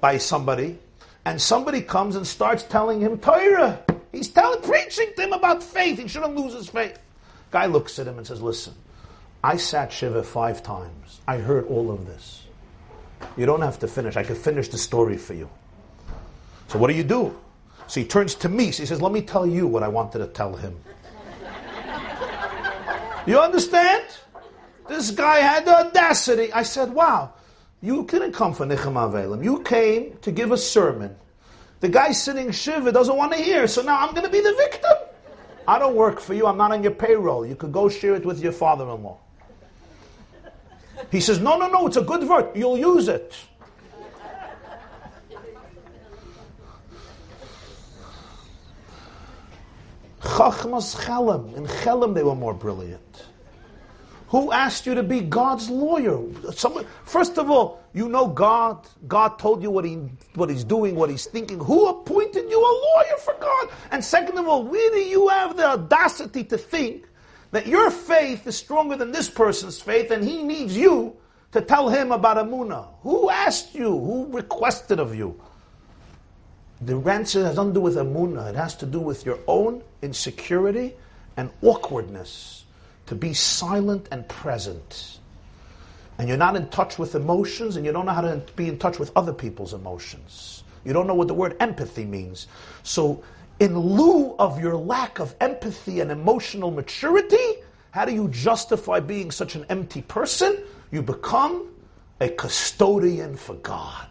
[0.00, 0.78] by somebody,
[1.24, 3.80] and somebody comes and starts telling him Torah.
[4.10, 5.98] He's telling, preaching to him about faith.
[5.98, 6.98] He shouldn't lose his faith.
[7.50, 8.74] Guy looks at him and says, Listen,
[9.42, 11.20] I sat Shiva five times.
[11.26, 12.42] I heard all of this.
[13.36, 14.16] You don't have to finish.
[14.16, 15.48] I could finish the story for you.
[16.68, 17.38] So what do you do?
[17.86, 18.72] So he turns to me.
[18.72, 20.76] So he says, Let me tell you what I wanted to tell him.
[23.26, 24.04] You understand?
[24.88, 26.52] This guy had the audacity.
[26.52, 27.34] I said, Wow,
[27.80, 29.44] you didn't come for Nichem Avelim.
[29.44, 31.16] You came to give a sermon.
[31.80, 34.54] The guy sitting Shiva doesn't want to hear, so now I'm going to be the
[34.54, 34.92] victim.
[35.66, 36.46] I don't work for you.
[36.46, 37.46] I'm not on your payroll.
[37.46, 39.18] You could go share it with your father-in-law.
[41.10, 42.56] He says, no, no, no, it's a good word.
[42.56, 43.34] You'll use it.
[50.22, 51.54] Chachmas Chelem.
[51.56, 53.26] In Chelem they were more brilliant.
[54.28, 56.18] Who asked you to be God's lawyer?
[56.52, 58.86] Someone, first of all, you know God.
[59.06, 59.96] God told you what, he,
[60.36, 61.58] what He's doing, what He's thinking.
[61.58, 63.68] Who appointed you a lawyer for God?
[63.90, 67.06] And second of all, where do you have the audacity to think
[67.50, 71.14] that your faith is stronger than this person's faith and he needs you
[71.50, 72.86] to tell him about emunah?
[73.02, 73.90] Who asked you?
[73.90, 75.38] Who requested of you?
[76.80, 78.48] The answer has nothing to do with emunah.
[78.48, 80.94] It has to do with your own insecurity
[81.36, 82.64] and awkwardness
[83.06, 85.18] to be silent and present.
[86.18, 88.78] And you're not in touch with emotions and you don't know how to be in
[88.78, 90.62] touch with other people's emotions.
[90.84, 92.46] You don't know what the word empathy means.
[92.82, 93.22] So,
[93.60, 99.30] in lieu of your lack of empathy and emotional maturity, how do you justify being
[99.30, 100.58] such an empty person?
[100.90, 101.68] You become
[102.20, 104.08] a custodian for God.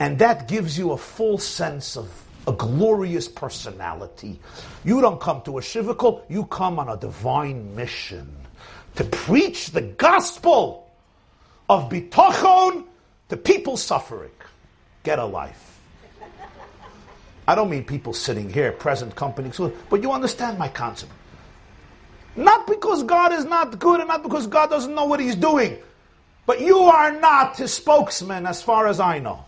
[0.00, 2.10] And that gives you a full sense of
[2.48, 4.40] a glorious personality.
[4.82, 8.34] You don't come to a shiva call, you come on a divine mission
[8.96, 10.90] to preach the gospel
[11.68, 12.86] of bitachon
[13.28, 14.30] to people suffering.
[15.02, 15.78] Get a life.
[17.46, 19.50] I don't mean people sitting here, present company,
[19.90, 21.12] but you understand my concept.
[22.34, 25.76] Not because God is not good and not because God doesn't know what He's doing,
[26.46, 29.44] but you are not His spokesman as far as I know.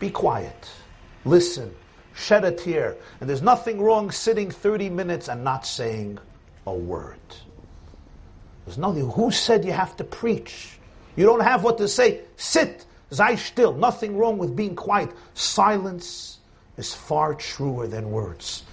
[0.00, 0.68] Be quiet
[1.26, 1.74] listen,
[2.14, 2.96] shed a tear.
[3.20, 6.18] And there's nothing wrong sitting 30 minutes and not saying
[6.66, 7.18] a word.
[8.64, 9.08] There's nothing.
[9.10, 10.78] Who said you have to preach?
[11.14, 12.22] You don't have what to say.
[12.36, 12.84] Sit.
[13.10, 13.74] Sei still.
[13.74, 15.10] Nothing wrong with being quiet.
[15.34, 16.38] Silence
[16.76, 18.64] is far truer than words.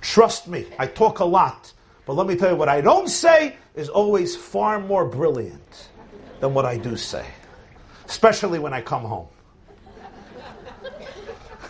[0.00, 1.72] Trust me, I talk a lot.
[2.04, 5.88] But let me tell you, what I don't say is always far more brilliant
[6.40, 7.24] than what I do say.
[8.04, 9.28] Especially when I come home.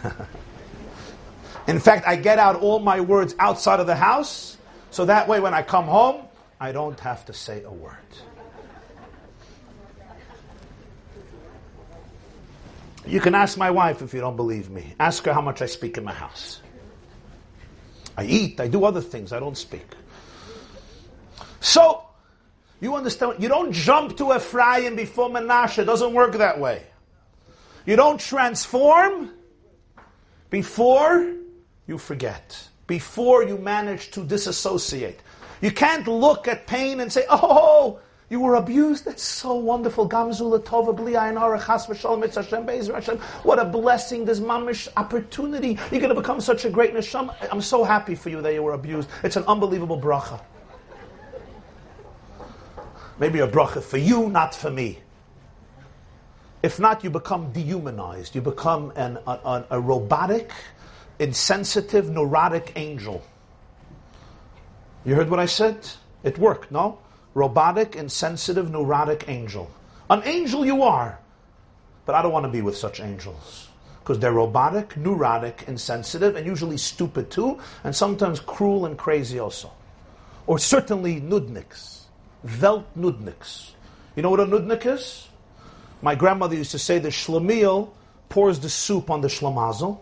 [1.67, 4.57] In fact, I get out all my words outside of the house,
[4.91, 6.27] so that way when I come home,
[6.61, 7.97] I don't have to say a word.
[13.07, 14.95] You can ask my wife if you don't believe me.
[14.99, 16.61] Ask her how much I speak in my house.
[18.17, 19.87] I eat, I do other things, I don't speak.
[21.61, 22.05] So,
[22.81, 25.79] you understand, you don't jump to Ephraim before Menashe.
[25.79, 26.83] It doesn't work that way.
[27.87, 29.31] You don't transform
[30.55, 31.35] before
[31.89, 35.19] you forget, before you manage to disassociate.
[35.61, 37.99] You can't look at pain and say, oh,
[38.31, 39.05] you were abused.
[39.05, 40.09] That's so wonderful.
[43.43, 45.77] What a blessing, this mamish opportunity.
[45.91, 47.35] You're going to become such a great neshama.
[47.51, 49.09] I'm so happy for you that you were abused.
[49.25, 50.41] It's an unbelievable bracha.
[53.19, 55.01] Maybe a bracha for you, not for me.
[56.65, 58.35] If not, you become dehumanized.
[58.35, 60.51] You become an, a, a robotic,
[61.19, 63.23] insensitive, neurotic angel.
[65.05, 65.87] You heard what I said?
[66.23, 67.01] It worked, no?
[67.35, 69.71] Robotic, insensitive, neurotic angel.
[70.09, 71.19] An angel you are,
[72.07, 73.69] but I don't want to be with such angels.
[74.01, 79.71] because they're robotic, neurotic, insensitive, and usually stupid too, and sometimes cruel and crazy also.
[80.47, 82.05] Or certainly nudniks,
[82.63, 83.73] Welt nudniks.
[84.17, 85.29] You know what a nudnik is?
[86.05, 87.89] My grandmother used to say the shlemiel
[88.29, 90.01] pours the soup on the shlemazel,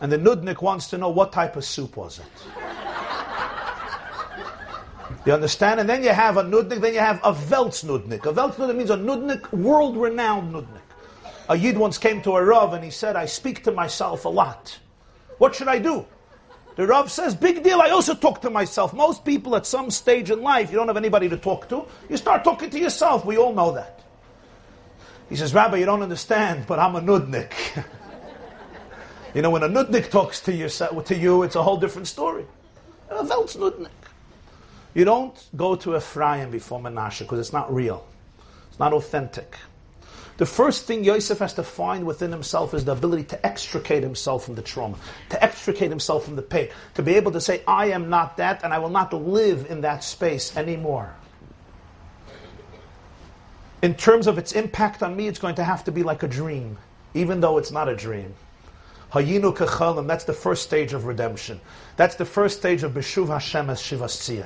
[0.00, 2.26] and the nudnik wants to know what type of soup was it.
[5.26, 5.80] You understand?
[5.80, 8.26] And then you have a nudnik, then you have a nudnik.
[8.26, 10.82] A nudnik means a nudnik, world-renowned nudnik.
[11.48, 14.28] A yid once came to a Rav and he said, I speak to myself a
[14.28, 14.78] lot.
[15.38, 16.06] What should I do?
[16.76, 18.94] The Rav says, big deal, I also talk to myself.
[18.94, 21.86] Most people at some stage in life, you don't have anybody to talk to.
[22.08, 23.24] You start talking to yourself.
[23.24, 23.97] We all know that.
[25.28, 27.52] He says, Rabbi, you don't understand, but I'm a nudnik.
[29.34, 32.46] you know, when a nudnik talks to you, to you, it's a whole different story.
[33.10, 33.88] A Welt's nudnik.
[34.94, 38.06] You don't go to Ephraim before Menashe because it's not real.
[38.70, 39.56] It's not authentic.
[40.38, 44.44] The first thing Yosef has to find within himself is the ability to extricate himself
[44.44, 44.96] from the trauma,
[45.30, 48.62] to extricate himself from the pain, to be able to say, I am not that
[48.62, 51.12] and I will not live in that space anymore.
[53.82, 56.28] In terms of its impact on me, it's going to have to be like a
[56.28, 56.78] dream,
[57.14, 58.34] even though it's not a dream.
[59.12, 61.60] Hayinu kechalim, that's the first stage of redemption.
[61.96, 64.44] That's the first stage of Beshuv Hashem as Shivas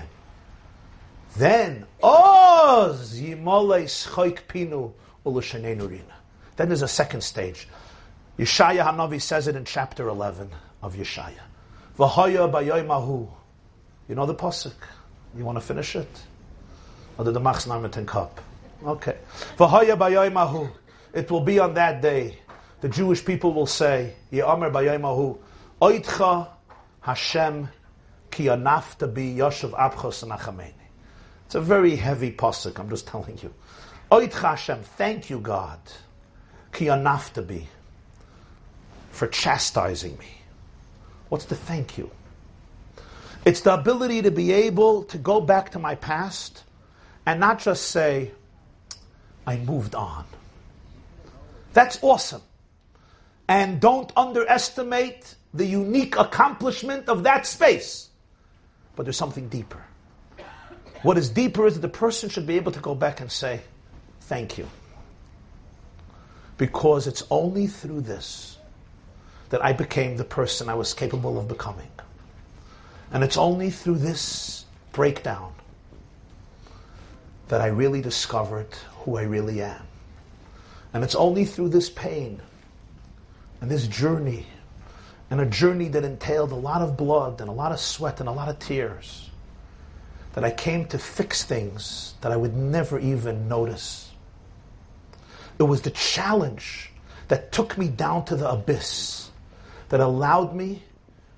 [1.36, 4.92] Then, Oz Yimole Schoik Pinu
[5.24, 7.68] then there's a second stage.
[8.38, 10.50] Yeshaya Hanavi says it in chapter 11
[10.82, 11.34] of Yeshaya.
[11.96, 13.28] V'haya bayoymahu.
[14.08, 14.72] You know the pasuk.
[15.36, 16.08] You want to finish it?
[17.18, 18.40] Or the Machs Narmitin cup?
[18.84, 19.16] Okay.
[21.14, 22.38] It will be on that day.
[22.80, 25.38] The Jewish people will say, Ye'amer bayoymahu.
[25.80, 26.48] Oitcha
[27.00, 27.68] Hashem
[28.30, 30.72] ki anafta bi yoshev abchos nachameni.
[31.46, 32.78] It's a very heavy pasuk.
[32.78, 33.52] I'm just telling you.
[34.10, 35.78] Oit Hashem, thank you, God,
[36.72, 36.90] ki
[37.46, 37.68] be
[39.10, 40.26] for chastising me.
[41.28, 42.10] What's the thank you?
[43.44, 46.64] It's the ability to be able to go back to my past
[47.26, 48.32] and not just say,
[49.46, 50.24] I moved on.
[51.72, 52.42] That's awesome.
[53.48, 58.08] And don't underestimate the unique accomplishment of that space.
[58.94, 59.82] But there's something deeper.
[61.02, 63.60] What is deeper is that the person should be able to go back and say,
[64.22, 64.68] Thank you.
[66.56, 68.56] Because it's only through this
[69.50, 71.90] that I became the person I was capable of becoming.
[73.10, 75.52] And it's only through this breakdown
[77.52, 78.68] that I really discovered
[79.00, 79.82] who I really am.
[80.94, 82.40] And it's only through this pain
[83.60, 84.46] and this journey,
[85.28, 88.28] and a journey that entailed a lot of blood and a lot of sweat and
[88.30, 89.28] a lot of tears,
[90.32, 94.10] that I came to fix things that I would never even notice.
[95.58, 96.90] It was the challenge
[97.28, 99.30] that took me down to the abyss,
[99.90, 100.84] that allowed me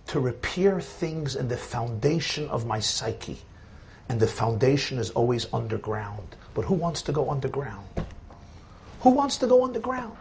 [0.07, 3.41] to repair things in the foundation of my psyche.
[4.09, 6.37] And the foundation is always underground.
[6.55, 7.87] But who wants to go underground?
[9.01, 10.17] Who wants to go underground?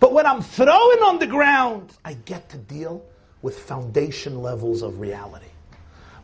[0.00, 3.04] But when I'm throwing underground, I get to deal
[3.42, 5.46] with foundation levels of reality.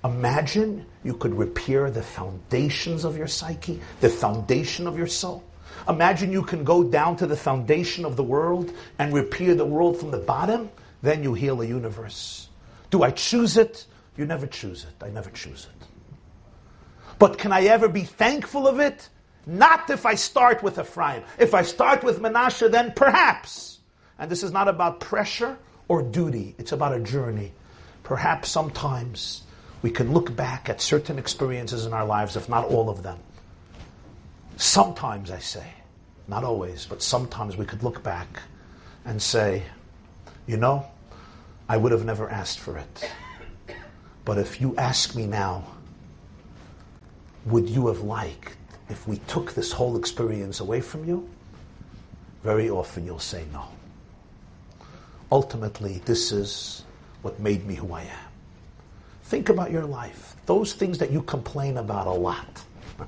[0.05, 5.43] Imagine you could repair the foundations of your psyche, the foundation of your soul.
[5.89, 9.99] Imagine you can go down to the foundation of the world and repair the world
[9.99, 10.71] from the bottom,
[11.03, 12.49] then you heal the universe.
[12.91, 13.87] Do I choose it?
[14.17, 15.05] You never choose it.
[15.05, 15.87] I never choose it.
[17.19, 19.09] But can I ever be thankful of it?
[19.47, 21.23] Not if I start with Ephraim.
[21.39, 23.79] If I start with Menashe, then perhaps.
[24.19, 25.59] And this is not about pressure
[25.89, 27.53] or duty, it's about a journey.
[28.05, 29.43] Perhaps sometimes
[29.83, 33.19] we can look back at certain experiences in our lives, if not all of them,
[34.57, 35.67] Sometimes I say,
[36.29, 38.43] not always, but sometimes we could look back
[39.05, 39.65] and say,
[40.47, 40.87] you know,
[41.69, 43.11] I would have never asked for it.
[44.25, 45.74] But if you ask me now,
[47.47, 48.57] would you have liked
[48.89, 51.29] if we took this whole experience away from you?
[52.43, 53.65] Very often you'll say no.
[55.33, 56.85] Ultimately, this is
[57.23, 58.29] what made me who I am.
[59.25, 60.37] Think about your life.
[60.47, 62.63] Those things that you complain about a lot.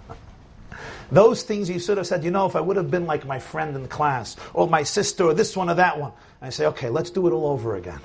[1.10, 3.38] Those things you should have said, you know, if I would have been like my
[3.38, 6.12] friend in class, or my sister, or this one or that one.
[6.40, 8.00] And I say, okay, let's do it all over again.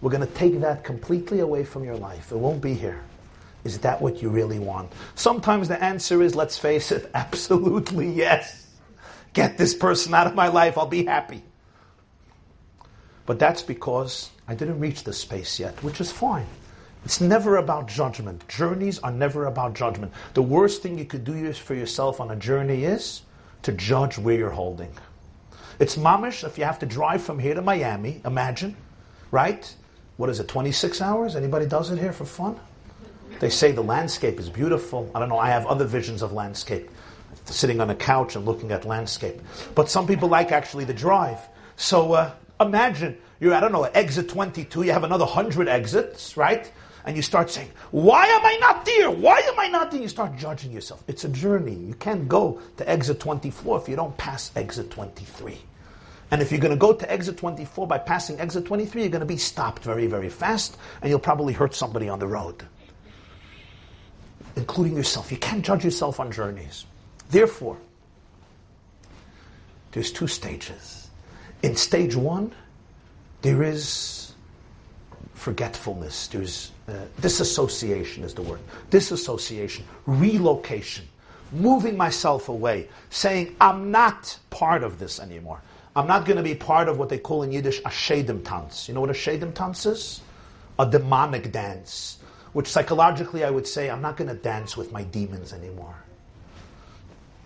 [0.00, 2.32] We're going to take that completely away from your life.
[2.32, 3.02] It won't be here.
[3.64, 4.92] Is that what you really want?
[5.14, 8.66] Sometimes the answer is, let's face it, absolutely yes.
[9.32, 11.42] Get this person out of my life, I'll be happy.
[13.24, 16.46] But that's because I didn't reach the space yet, which is fine.
[17.04, 18.46] It's never about judgment.
[18.48, 20.12] Journeys are never about judgment.
[20.34, 23.22] The worst thing you could do for yourself on a journey is
[23.62, 24.92] to judge where you're holding.
[25.78, 28.76] It's mamish if you have to drive from here to Miami, imagine,
[29.30, 29.74] right?
[30.16, 31.34] What is it, 26 hours?
[31.34, 32.60] Anybody does it here for fun?
[33.42, 35.10] They say the landscape is beautiful.
[35.16, 36.88] I don't know, I have other visions of landscape.
[37.44, 39.40] Sitting on a couch and looking at landscape.
[39.74, 41.40] But some people like actually the drive.
[41.74, 46.70] So uh, imagine you're, I don't know, exit 22, you have another 100 exits, right?
[47.04, 49.10] And you start saying, why am I not there?
[49.10, 50.00] Why am I not there?
[50.00, 51.02] You start judging yourself.
[51.08, 51.74] It's a journey.
[51.74, 55.58] You can't go to exit 24 if you don't pass exit 23.
[56.32, 59.20] And if you're going to go to exit 24 by passing exit 23, you're going
[59.20, 62.64] to be stopped very, very fast, and you'll probably hurt somebody on the road,
[64.56, 65.30] including yourself.
[65.30, 66.84] You can't judge yourself on journeys.
[67.30, 67.78] Therefore,
[69.92, 71.10] there's two stages.
[71.62, 72.52] In stage one,
[73.42, 74.34] there is
[75.34, 76.28] forgetfulness.
[76.28, 78.60] There's uh, disassociation is the word.
[78.90, 81.06] Disassociation, relocation,
[81.52, 85.60] moving myself away, saying I'm not part of this anymore.
[85.94, 88.88] I'm not going to be part of what they call in Yiddish a shedim tanz.
[88.88, 90.20] You know what a shedim tanz is?
[90.78, 92.18] A demonic dance,
[92.52, 95.96] which psychologically I would say I'm not going to dance with my demons anymore.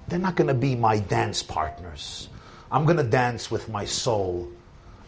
[0.09, 2.29] They're not going to be my dance partners.
[2.71, 4.51] I'm going to dance with my soul.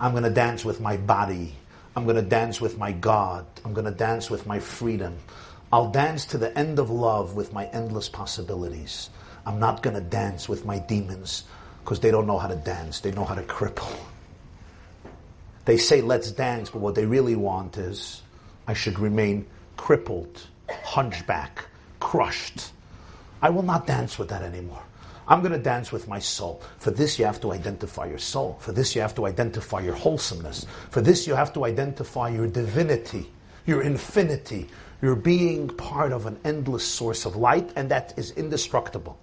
[0.00, 1.54] I'm going to dance with my body.
[1.96, 3.46] I'm going to dance with my God.
[3.64, 5.16] I'm going to dance with my freedom.
[5.72, 9.10] I'll dance to the end of love with my endless possibilities.
[9.44, 11.44] I'm not going to dance with my demons
[11.82, 13.00] because they don't know how to dance.
[13.00, 13.94] They know how to cripple.
[15.64, 18.22] They say, let's dance, but what they really want is
[18.66, 19.46] I should remain
[19.78, 21.64] crippled, hunchback,
[22.00, 22.72] crushed.
[23.40, 24.82] I will not dance with that anymore.
[25.26, 26.62] I'm going to dance with my soul.
[26.78, 28.58] For this, you have to identify your soul.
[28.60, 30.66] For this, you have to identify your wholesomeness.
[30.90, 33.30] For this, you have to identify your divinity,
[33.66, 34.68] your infinity,
[35.00, 39.18] your being part of an endless source of light, and that is indestructible.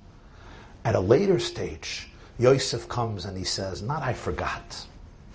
[0.86, 2.10] At a later stage,
[2.40, 4.86] Yosef comes and he says, Not I forgot.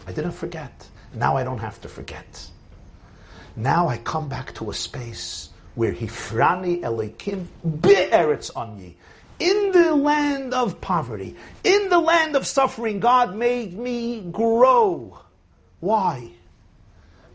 [0.07, 0.89] I didn't forget.
[1.15, 2.50] Now I don't have to forget.
[3.57, 7.47] Now I come back to a space where Hifrani Elokim
[7.81, 8.95] be'eretz anyi.
[9.39, 15.19] In the land of poverty, in the land of suffering, God made me grow.
[15.81, 16.31] Why?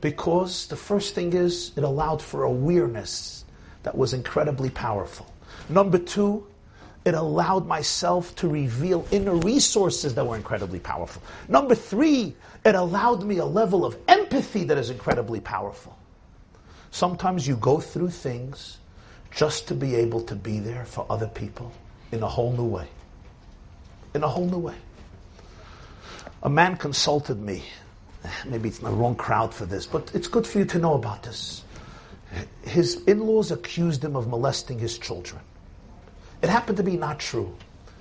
[0.01, 3.43] Because the first thing is it allowed for awareness
[3.83, 5.25] that was incredibly powerful.
[5.67, 6.45] Number two,
[7.05, 11.21] it allowed myself to reveal inner resources that were incredibly powerful.
[11.47, 15.95] Number three, it allowed me a level of empathy that is incredibly powerful.
[16.95, 18.77] Sometimes you go through things
[19.29, 21.73] just to be able to be there for other people
[22.13, 22.87] in a whole new way.
[24.13, 24.75] In a whole new way.
[26.41, 27.65] A man consulted me.
[28.45, 31.23] Maybe it's the wrong crowd for this, but it's good for you to know about
[31.23, 31.65] this.
[32.63, 35.41] His in laws accused him of molesting his children.
[36.41, 37.53] It happened to be not true.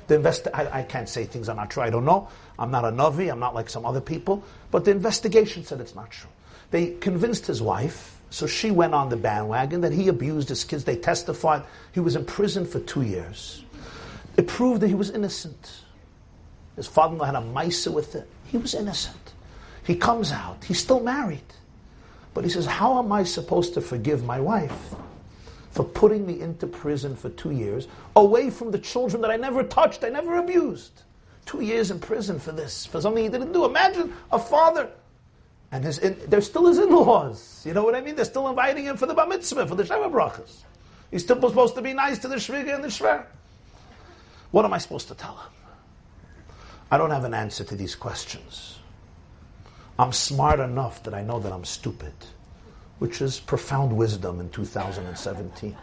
[0.06, 1.82] The invest- I, I, can't say things are not true.
[1.82, 2.28] I don't know.
[2.60, 3.28] I'm not a Navi.
[3.28, 4.44] I'm not like some other people.
[4.70, 6.30] But the investigation said it's not true.
[6.70, 10.82] They convinced his wife, so she went on the bandwagon that he abused his kids.
[10.82, 11.62] They testified
[11.92, 13.62] he was in prison for two years.
[14.36, 15.82] It proved that he was innocent.
[16.74, 18.28] His father-in-law had a mice with it.
[18.46, 19.34] He was innocent.
[19.84, 20.64] He comes out.
[20.64, 21.44] He's still married.
[22.34, 24.94] But he says, How am I supposed to forgive my wife?
[25.70, 29.64] for putting me into prison for two years, away from the children that I never
[29.64, 31.02] touched, I never abused.
[31.46, 33.64] Two years in prison for this, for something he didn't do.
[33.64, 34.88] Imagine a father,
[35.74, 37.62] and his in, they're still his in-laws.
[37.66, 38.14] You know what I mean?
[38.14, 40.62] They're still inviting him for the bar mitzvah, for the Sheva brachas.
[41.10, 43.26] He's still supposed to be nice to the shviga and the shver.
[44.50, 45.50] What am I supposed to tell him?
[46.90, 48.78] I don't have an answer to these questions.
[49.98, 52.14] I'm smart enough that I know that I'm stupid
[52.98, 55.76] which is profound wisdom in 2017.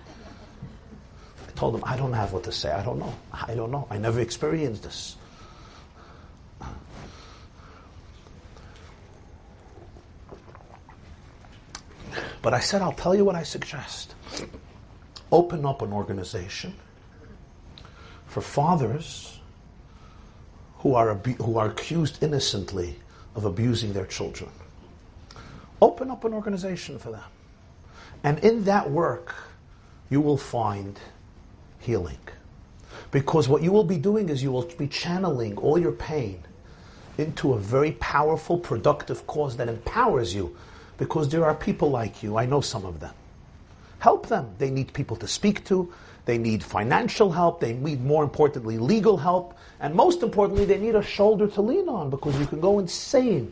[1.47, 2.72] I told him, I don't have what to say.
[2.72, 3.13] I don't know.
[3.31, 3.88] I don't know.
[3.89, 5.18] I never experienced this.
[12.41, 14.15] But I said, I'll tell you what I suggest.
[15.31, 16.76] Open up an organization
[18.26, 19.39] for fathers
[20.80, 22.99] who are, abu- who are accused innocently
[23.35, 24.49] of abusing their children.
[25.81, 27.23] Open up an organization for them.
[28.23, 29.35] And in that work,
[30.09, 30.99] you will find
[31.80, 32.18] healing.
[33.11, 36.43] Because what you will be doing is you will be channeling all your pain
[37.18, 40.55] into a very powerful, productive cause that empowers you.
[41.02, 43.15] Because there are people like you, I know some of them.
[43.98, 44.53] Help them.
[44.60, 45.91] They need people to speak to.
[46.26, 47.60] They need financial help.
[47.60, 49.57] They need, more importantly, legal help.
[49.80, 53.52] And most importantly, they need a shoulder to lean on because you can go insane.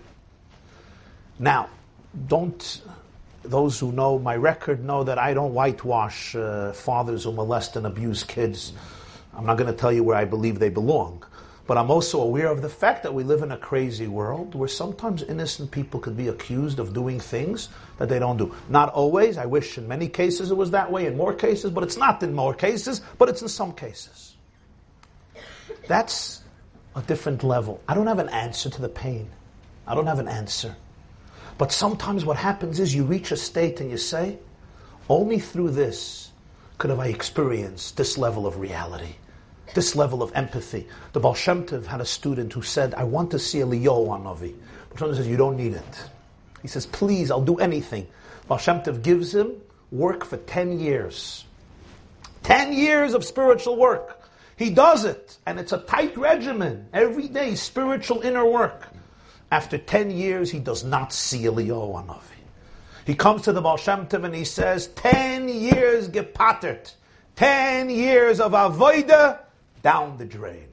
[1.40, 1.70] Now,
[2.28, 2.84] don't
[3.42, 7.88] those who know my record know that I don't whitewash uh, fathers who molest and
[7.88, 8.74] abuse kids.
[9.36, 11.26] I'm not going to tell you where I believe they belong,
[11.70, 14.68] But I'm also aware of the fact that we live in a crazy world where
[14.68, 17.70] sometimes innocent people could be accused of doing things
[18.00, 18.56] that they don't do.
[18.70, 19.38] Not always.
[19.38, 22.24] I wish in many cases it was that way, in more cases, but it's not
[22.24, 24.36] in more cases, but it's in some cases.
[25.88, 26.42] That's
[26.96, 27.80] a different level.
[27.88, 29.30] I don't have an answer to the pain.
[29.86, 30.76] I don't have an answer.
[31.60, 34.40] But sometimes what happens is you reach a state and you say,
[35.08, 36.32] only through this
[36.80, 39.14] could have I experienced this level of reality
[39.74, 40.88] this level of empathy.
[41.14, 44.56] The Baal Shem had a student who said, I want to see a Eliyahu Navi.
[44.90, 46.10] Baal Shem Tov says, you don't need it.
[46.62, 48.08] He says, please, I'll do anything.
[48.48, 49.54] Baal Shem gives him
[49.92, 51.46] work for 10 years.
[52.44, 54.22] 10 years of spiritual work.
[54.58, 56.88] He does it, and it's a tight regimen.
[56.92, 58.88] Every day, spiritual inner work.
[59.52, 62.22] After 10 years, he does not see Eliyahu Navi.
[63.06, 66.94] He comes to the Baal Shem Tov and he says, 10 years gepattert.
[67.38, 69.40] 10 years of avoida
[69.82, 70.68] down the drain.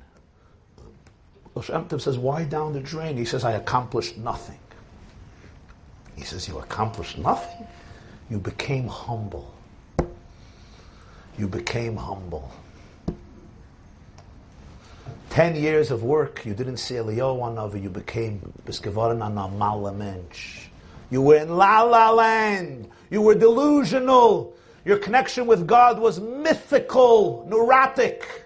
[1.62, 3.16] Shem says, Why down the drain?
[3.16, 4.58] He says, I accomplished nothing.
[6.14, 7.66] He says, You accomplished nothing?
[8.28, 9.54] You became humble.
[11.38, 12.50] You became humble.
[15.30, 18.40] Ten years of work, you didn't see Eliyahu of you became
[19.94, 20.68] mensch.
[21.10, 22.88] You were in la la land.
[23.10, 24.56] You were delusional.
[24.84, 28.45] Your connection with God was mythical, neurotic.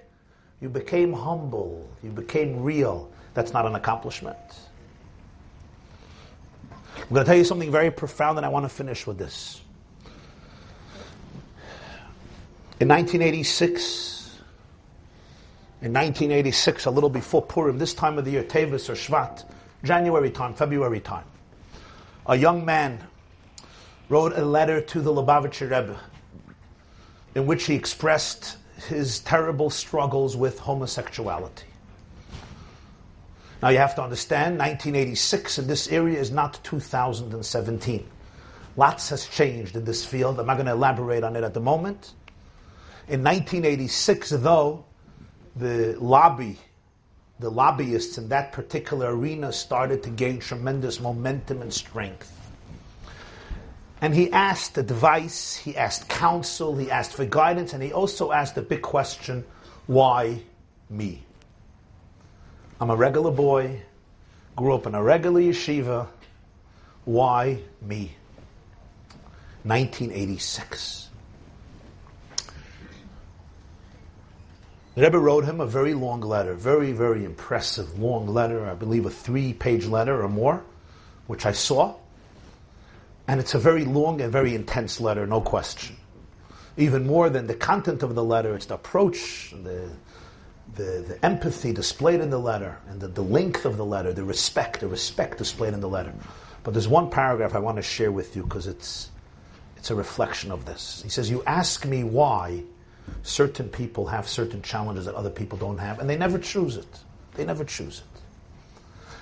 [0.60, 1.88] You became humble.
[2.02, 3.10] You became real.
[3.34, 4.38] That's not an accomplishment.
[6.96, 9.60] I'm going to tell you something very profound, and I want to finish with this.
[12.78, 14.38] In 1986,
[15.82, 19.44] in 1986, a little before Purim, this time of the year, Tevis or Shvat,
[19.82, 21.24] January time, February time,
[22.26, 23.02] a young man
[24.08, 25.98] wrote a letter to the Lubavitcher Rebbe
[27.34, 28.56] in which he expressed
[28.88, 31.66] his terrible struggles with homosexuality.
[33.62, 38.06] Now you have to understand, 1986 in this area is not 2017.
[38.76, 40.40] Lots has changed in this field.
[40.40, 42.12] I'm not going to elaborate on it at the moment.
[43.08, 44.84] In 1986, though,
[45.56, 46.58] the lobby,
[47.38, 52.39] the lobbyists in that particular arena started to gain tremendous momentum and strength.
[54.00, 58.54] And he asked advice, he asked counsel, he asked for guidance, and he also asked
[58.54, 59.44] the big question
[59.86, 60.42] why
[60.88, 61.22] me?
[62.80, 63.82] I'm a regular boy,
[64.56, 66.06] grew up in a regular yeshiva.
[67.04, 68.14] Why me?
[69.64, 71.08] 1986.
[74.94, 79.06] The Rebbe wrote him a very long letter, very, very impressive long letter, I believe
[79.06, 80.62] a three page letter or more,
[81.26, 81.96] which I saw.
[83.30, 85.96] And it's a very long and very intense letter, no question.
[86.76, 89.88] Even more than the content of the letter, it's the approach, the,
[90.74, 94.24] the, the empathy displayed in the letter, and the, the length of the letter, the
[94.24, 96.12] respect, the respect displayed in the letter.
[96.64, 99.12] But there's one paragraph I want to share with you because it's,
[99.76, 101.00] it's a reflection of this.
[101.00, 102.64] He says, You ask me why
[103.22, 106.98] certain people have certain challenges that other people don't have, and they never choose it.
[107.34, 108.20] They never choose it.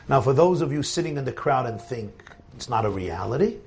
[0.09, 2.25] Now, for those of you sitting in the crowd and think
[2.55, 3.59] it's not a reality,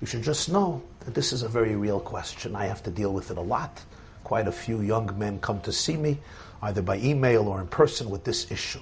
[0.00, 2.54] you should just know that this is a very real question.
[2.54, 3.82] I have to deal with it a lot.
[4.22, 6.18] Quite a few young men come to see me,
[6.62, 8.80] either by email or in person, with this issue.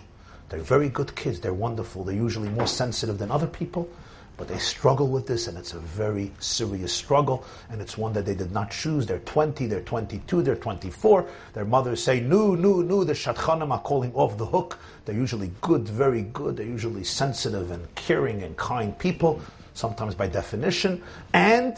[0.48, 3.88] They're very good kids, they're wonderful, they're usually more sensitive than other people,
[4.36, 8.26] but they struggle with this, and it's a very serious struggle, and it's one that
[8.26, 9.06] they did not choose.
[9.06, 11.26] They're 20, they're 22, they're 24.
[11.55, 14.78] Their mothers say, no, no, no, the Shadchanim are calling off the hook.
[15.05, 19.40] They're usually good, very good, they're usually sensitive and caring and kind people
[19.76, 21.76] sometimes by definition, and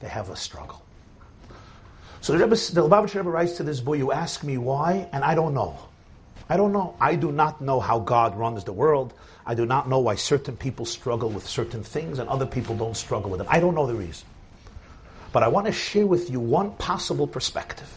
[0.00, 0.82] they have a struggle.
[2.20, 5.22] So the, Rebbe, the Lubavitcher Rebbe writes to this boy, you ask me why, and
[5.22, 5.78] I don't know.
[6.48, 6.96] I don't know.
[7.00, 9.14] I do not know how God runs the world.
[9.46, 12.96] I do not know why certain people struggle with certain things and other people don't
[12.96, 13.46] struggle with them.
[13.50, 14.26] I don't know the reason.
[15.32, 17.90] But I want to share with you one possible perspective.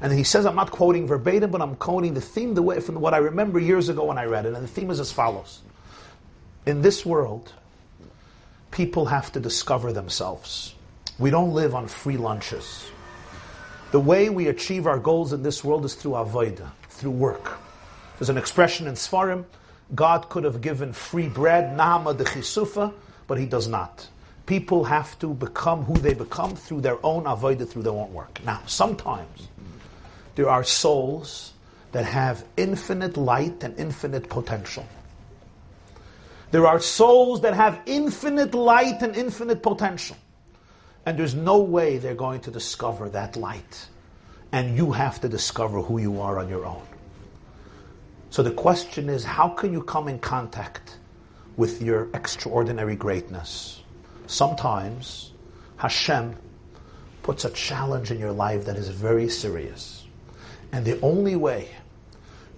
[0.00, 3.00] And he says, I'm not quoting verbatim, but I'm quoting the theme the way, from
[3.00, 4.54] what I remember years ago when I read it.
[4.54, 5.62] And the theme is as follows
[6.66, 7.52] In this world,
[8.72, 10.74] people have to discover themselves.
[11.18, 12.90] We don't live on free lunches.
[13.92, 17.58] The way we achieve our goals in this world is through avodah, through work.
[18.18, 19.44] There's an expression in Sfarim,
[19.94, 22.94] God could have given free bread, nama de chisufa,
[23.26, 24.08] but he does not.
[24.46, 28.40] People have to become who they become through their own avodah, through their own work.
[28.44, 29.48] Now, sometimes
[30.34, 31.52] there are souls
[31.92, 34.86] that have infinite light and infinite potential.
[36.52, 40.18] There are souls that have infinite light and infinite potential.
[41.06, 43.88] And there's no way they're going to discover that light.
[44.52, 46.82] And you have to discover who you are on your own.
[48.28, 50.98] So the question is, how can you come in contact
[51.56, 53.82] with your extraordinary greatness?
[54.26, 55.32] Sometimes
[55.78, 56.36] Hashem
[57.22, 60.04] puts a challenge in your life that is very serious.
[60.70, 61.68] And the only way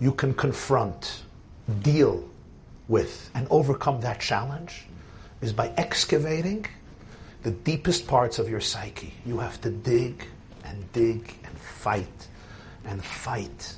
[0.01, 1.23] you can confront,
[1.83, 2.29] deal
[2.89, 4.85] with, and overcome that challenge
[5.41, 6.67] is by excavating
[7.43, 9.15] the deepest parts of your psyche.
[9.27, 10.27] You have to dig
[10.65, 12.29] and dig and fight
[12.85, 13.77] and fight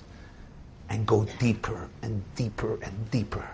[0.89, 3.49] and go deeper and deeper and deeper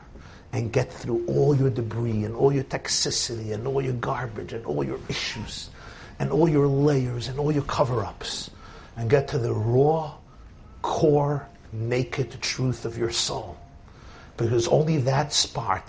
[0.52, 4.66] and get through all your debris and all your toxicity and all your garbage and
[4.66, 5.70] all your issues
[6.18, 8.50] and all your layers and all your cover ups
[8.96, 10.12] and get to the raw,
[10.82, 13.56] core, naked truth of your soul.
[14.36, 15.88] Because only that spot,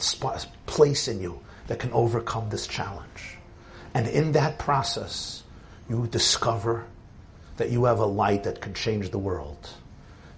[0.65, 3.37] place in you that can overcome this challenge.
[3.93, 5.43] And in that process,
[5.89, 6.85] you discover
[7.57, 9.69] that you have a light that can change the world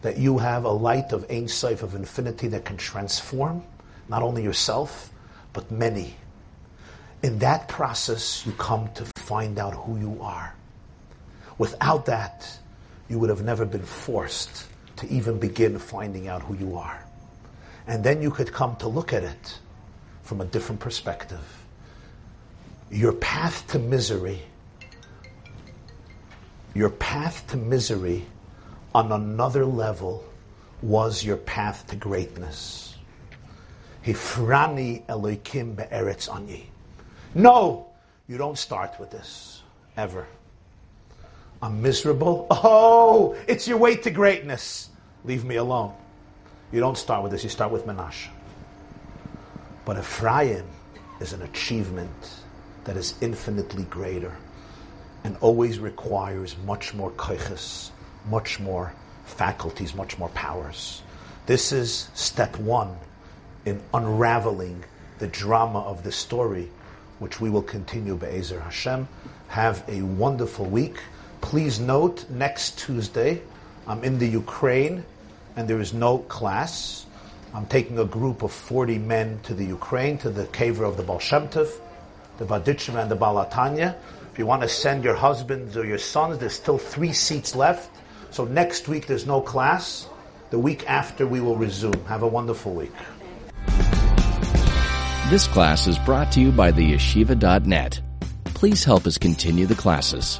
[0.06, 3.64] that you have a light of Ein Sof, of infinity that can transform
[4.08, 5.10] not only yourself,
[5.52, 6.16] but many.
[7.24, 10.54] In that process, you come to find out who you are.
[11.58, 12.60] Without that,
[13.10, 14.68] you would have never been forced
[14.98, 17.04] to even begin finding out who you are.
[17.88, 19.60] And then you could come to look at it
[20.24, 21.64] from a different perspective.
[22.90, 24.42] Your path to misery,
[26.74, 28.26] your path to misery
[28.94, 30.24] on another level
[30.82, 32.96] was your path to greatness.
[34.06, 36.30] Hifrani Elohim be'eretz.
[37.34, 37.88] No,
[38.28, 39.62] you don't start with this,
[39.98, 40.28] ever.
[41.62, 42.48] I'm miserable.
[42.52, 44.90] Oh, it's your way to greatness.
[45.24, 45.94] Leave me alone.
[46.72, 48.28] You don't start with this, you start with Menashe.
[49.86, 50.66] But Ephraim
[51.20, 52.10] is an achievement
[52.86, 54.36] that is infinitely greater
[55.24, 57.92] and always requires much more koiches,
[58.30, 58.94] much more
[59.26, 61.02] faculties, much more powers.
[61.46, 62.96] This is step one
[63.66, 64.84] in unraveling
[65.20, 66.70] the drama of the story,
[67.20, 69.08] which we will continue Be'ezer Hashem.
[69.50, 70.98] Have a wonderful week.
[71.42, 73.42] Please note, next Tuesday,
[73.88, 75.04] I'm in the Ukraine
[75.56, 77.06] and there is no class.
[77.54, 81.04] I'm taking a group of 40 men to the Ukraine, to the cave of the
[81.04, 81.20] Baal
[82.38, 83.96] the Vadichim and the Baal HaTanya.
[84.32, 87.90] If you want to send your husbands or your sons, there's still three seats left.
[88.32, 90.10] So next week there's no class.
[90.50, 92.04] The week after we will resume.
[92.06, 92.92] Have a wonderful week.
[95.30, 98.02] This class is brought to you by the yeshiva.net.
[98.44, 100.40] Please help us continue the classes.